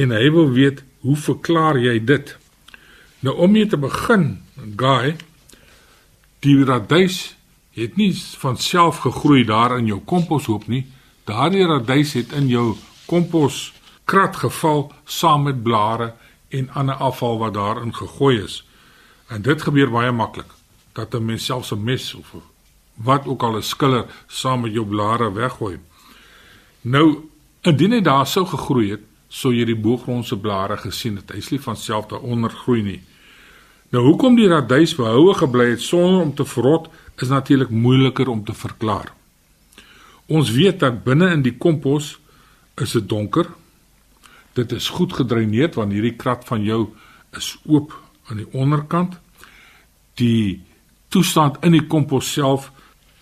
en 0.01 0.13
hy 0.15 0.29
wil 0.31 0.51
weet 0.53 0.83
hoe 1.01 1.17
verklaar 1.17 1.79
jy 1.81 1.97
dit 2.05 2.35
nou 3.25 3.33
om 3.43 3.51
mee 3.51 3.67
te 3.67 3.79
begin 3.81 4.27
guy 4.77 5.15
die 6.45 6.57
radys 6.65 7.33
het 7.77 7.95
nie 7.95 8.13
van 8.43 8.57
self 8.57 8.97
gegroei 8.97 9.43
daar 9.43 9.77
in 9.77 9.85
jou 9.85 9.99
komposhoop 9.99 10.67
nie 10.67 10.85
daardie 11.23 11.65
radys 11.65 12.13
het 12.13 12.33
in 12.33 12.47
jou 12.47 12.75
kompos 13.05 13.73
krat 14.05 14.35
geval 14.35 14.91
saam 15.05 15.43
met 15.43 15.63
blare 15.63 16.13
en 16.49 16.69
ander 16.73 16.95
afval 16.95 17.37
wat 17.37 17.53
daarin 17.53 17.95
gegooi 17.95 18.41
is 18.43 18.63
en 19.27 19.41
dit 19.41 19.61
gebeur 19.61 19.91
baie 19.91 20.11
maklik 20.11 20.51
dat 20.93 21.15
'n 21.15 21.25
mens 21.25 21.45
selfs 21.45 21.71
'n 21.71 21.83
mes 21.83 22.13
of 22.13 22.35
wat 22.95 23.25
ook 23.25 23.43
al 23.43 23.57
'n 23.57 23.63
skiller 23.63 24.05
saam 24.27 24.61
met 24.61 24.73
jou 24.73 24.85
blare 24.85 25.31
weggooi 25.31 25.79
Nou, 26.81 27.29
indien 27.61 27.93
hy 27.93 28.01
daar 28.01 28.25
sou 28.25 28.41
gegroei 28.49 28.95
het, 28.95 29.03
sou 29.29 29.51
jy 29.53 29.67
die 29.69 29.77
boogrondse 29.77 30.35
blare 30.41 30.79
gesien 30.81 31.19
het. 31.19 31.29
Hy's 31.35 31.51
nie 31.53 31.61
van 31.61 31.77
self 31.77 32.07
daaronder 32.09 32.49
groei 32.63 32.81
nie. 32.81 32.99
Nou 33.93 34.03
hoekom 34.07 34.35
die 34.39 34.49
radys 34.49 34.95
behoue 34.97 35.35
gebly 35.37 35.69
het 35.75 35.83
sonder 35.83 36.23
om 36.23 36.33
te 36.35 36.45
verrot, 36.47 36.89
is 37.15 37.27
natuurlik 37.27 37.69
moeiliker 37.69 38.29
om 38.29 38.43
te 38.43 38.53
verklaar. 38.53 39.13
Ons 40.25 40.51
weet 40.51 40.79
dat 40.79 41.03
binne 41.03 41.31
in 41.31 41.41
die 41.41 41.57
kompos 41.57 42.19
is 42.81 42.91
dit 42.91 43.09
donker. 43.09 43.49
Dit 44.53 44.71
is 44.71 44.89
goed 44.89 45.13
gedreineerd 45.13 45.75
want 45.75 45.91
hierdie 45.91 46.15
krat 46.15 46.45
van 46.47 46.63
jou 46.63 46.85
is 47.37 47.57
oop 47.65 47.95
aan 48.29 48.43
die 48.43 48.51
onderkant. 48.51 49.17
Die 50.19 50.61
toestand 51.11 51.59
in 51.65 51.75
die 51.75 51.87
kompos 51.87 52.31
self 52.31 52.71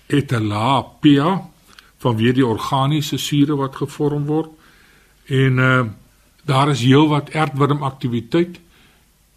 het 0.10 0.32
'n 0.34 0.48
lae 0.48 0.84
pH 1.02 1.26
vanweë 2.04 2.34
die 2.34 2.46
organiese 2.46 3.18
sure 3.18 3.56
wat 3.56 3.76
gevorm 3.76 4.26
word. 4.26 4.50
En 5.26 5.58
uh 5.58 5.86
daar 6.50 6.70
is 6.70 6.82
heelwat 6.82 7.34
aardwurm 7.34 7.84
aktiwiteit 7.84 8.60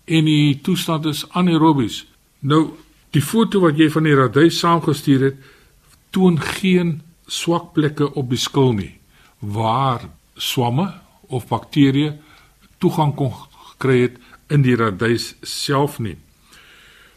en 0.05 0.25
die 0.25 0.61
toestand 0.61 1.05
is 1.05 1.27
anaerobies. 1.31 2.07
Nou 2.39 2.71
die 3.13 3.23
foto 3.23 3.61
wat 3.61 3.79
jy 3.79 3.91
van 3.93 4.09
die 4.09 4.17
radys 4.17 4.59
saamgestuur 4.63 5.25
het, 5.29 5.39
toon 6.13 6.39
geen 6.41 7.01
swak 7.27 7.73
plekke 7.77 8.11
op 8.15 8.29
die 8.33 8.41
skil 8.41 8.73
nie 8.77 8.93
waar 9.43 10.05
swamme 10.37 10.89
of 11.33 11.49
bakterieë 11.51 12.13
toegang 12.83 13.15
kon 13.17 13.33
gekry 13.73 14.03
het 14.07 14.21
in 14.53 14.63
die 14.63 14.77
radys 14.77 15.33
self 15.47 15.99
nie. 16.03 16.17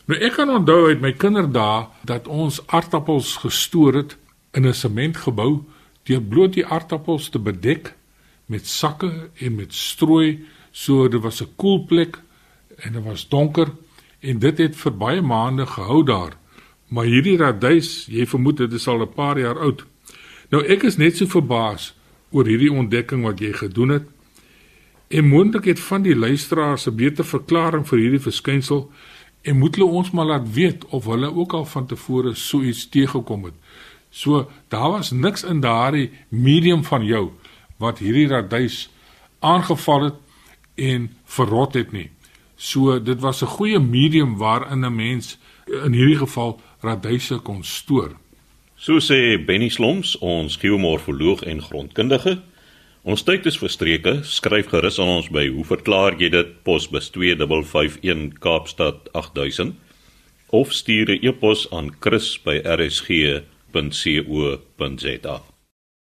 Nou 0.06 0.18
ek 0.22 0.38
kan 0.38 0.52
onthou 0.54 0.88
uit 0.90 1.02
my 1.02 1.12
kinderdae 1.18 1.88
dat 2.06 2.30
ons 2.30 2.62
aardappels 2.68 3.36
gestoor 3.44 4.02
het 4.02 4.18
in 4.54 4.66
'n 4.66 4.74
sementgebou 4.74 5.66
deur 6.04 6.22
bloot 6.22 6.54
die 6.54 6.66
aardappels 6.66 7.30
te 7.30 7.40
bedek 7.40 7.94
met 8.46 8.68
sakke 8.68 9.30
en 9.42 9.56
met 9.56 9.74
strooi 9.74 10.46
so 10.72 11.08
dit 11.08 11.22
was 11.22 11.42
'n 11.42 11.56
koel 11.56 11.86
plek 11.86 12.22
en 12.78 12.94
dit 12.94 13.04
was 13.04 13.28
donker 13.28 13.68
en 14.26 14.40
dit 14.42 14.58
het 14.58 14.76
vir 14.76 14.98
baie 14.98 15.22
maande 15.22 15.66
gehou 15.70 16.04
daar. 16.06 16.34
Maar 16.90 17.10
hierdie 17.10 17.38
radys 17.38 18.06
jy 18.10 18.26
vermoed 18.30 18.58
dit 18.64 18.74
is 18.74 18.88
al 18.88 19.02
'n 19.02 19.14
paar 19.14 19.40
jaar 19.40 19.60
oud. 19.60 19.86
Nou 20.50 20.64
ek 20.66 20.84
is 20.84 20.98
net 20.98 21.18
so 21.18 21.26
verbaas 21.26 21.94
oor 22.32 22.46
hierdie 22.46 22.72
ontdekking 22.72 23.24
wat 23.24 23.40
jy 23.40 23.54
gedoen 23.54 23.90
het. 23.90 24.06
En 25.08 25.28
moontlik 25.28 25.66
het 25.66 25.80
van 25.80 26.02
die 26.02 26.16
luisteraars 26.16 26.88
'n 26.88 26.96
beter 26.96 27.26
verklaring 27.26 27.88
vir 27.88 28.00
hierdie 28.00 28.20
verskynsel 28.20 28.92
en 29.42 29.58
moet 29.58 29.76
hulle 29.76 29.90
ons 29.90 30.12
maar 30.12 30.26
laat 30.26 30.54
weet 30.54 30.86
of 30.86 31.06
hulle 31.06 31.36
ook 31.36 31.54
al 31.54 31.66
van 31.66 31.86
tevore 31.86 32.36
so 32.36 32.62
iets 32.62 32.90
teëgekom 32.90 33.44
het. 33.44 33.54
So 34.10 34.50
daar 34.68 34.92
was 34.92 35.12
niks 35.12 35.44
in 35.44 35.60
daardie 35.60 36.12
medium 36.30 36.84
van 36.84 37.06
jou 37.06 37.32
wat 37.78 38.00
hierdie 38.00 38.28
radys 38.28 38.90
aangeval 39.40 40.04
het 40.04 40.16
en 40.76 41.10
verrot 41.26 41.74
het 41.74 41.92
nie. 41.92 42.10
So 42.56 43.00
dit 43.04 43.20
was 43.20 43.42
'n 43.42 43.48
goeie 43.48 43.80
medium 43.80 44.38
waarin 44.38 44.86
'n 44.86 44.96
mens 44.96 45.38
in 45.66 45.94
hierdie 45.94 46.18
geval 46.18 46.60
radyse 46.82 47.38
kon 47.38 47.64
stoor. 47.64 48.12
So 48.76 49.00
sê 49.00 49.46
Benny 49.46 49.70
Sloms, 49.70 50.18
ons 50.18 50.58
geomorfoloog 50.58 51.44
en 51.44 51.62
grondkundige. 51.62 52.42
Ons 53.02 53.24
tyd 53.24 53.46
is 53.46 53.58
verstreke. 53.58 54.20
Skryf 54.24 54.68
gerus 54.68 55.00
aan 55.00 55.08
ons 55.08 55.30
by 55.30 55.48
hoe 55.48 55.66
verklaar 55.66 56.16
jy 56.18 56.30
dit 56.30 56.64
posbus 56.64 57.10
2551 57.10 58.40
Kaapstad 58.40 59.10
8000 59.12 59.76
of 60.50 60.74
stuur 60.74 61.10
'n 61.10 61.26
e-pos 61.26 61.72
aan 61.72 61.96
chris@rsg 62.00 63.44
www.co.za 63.76 65.55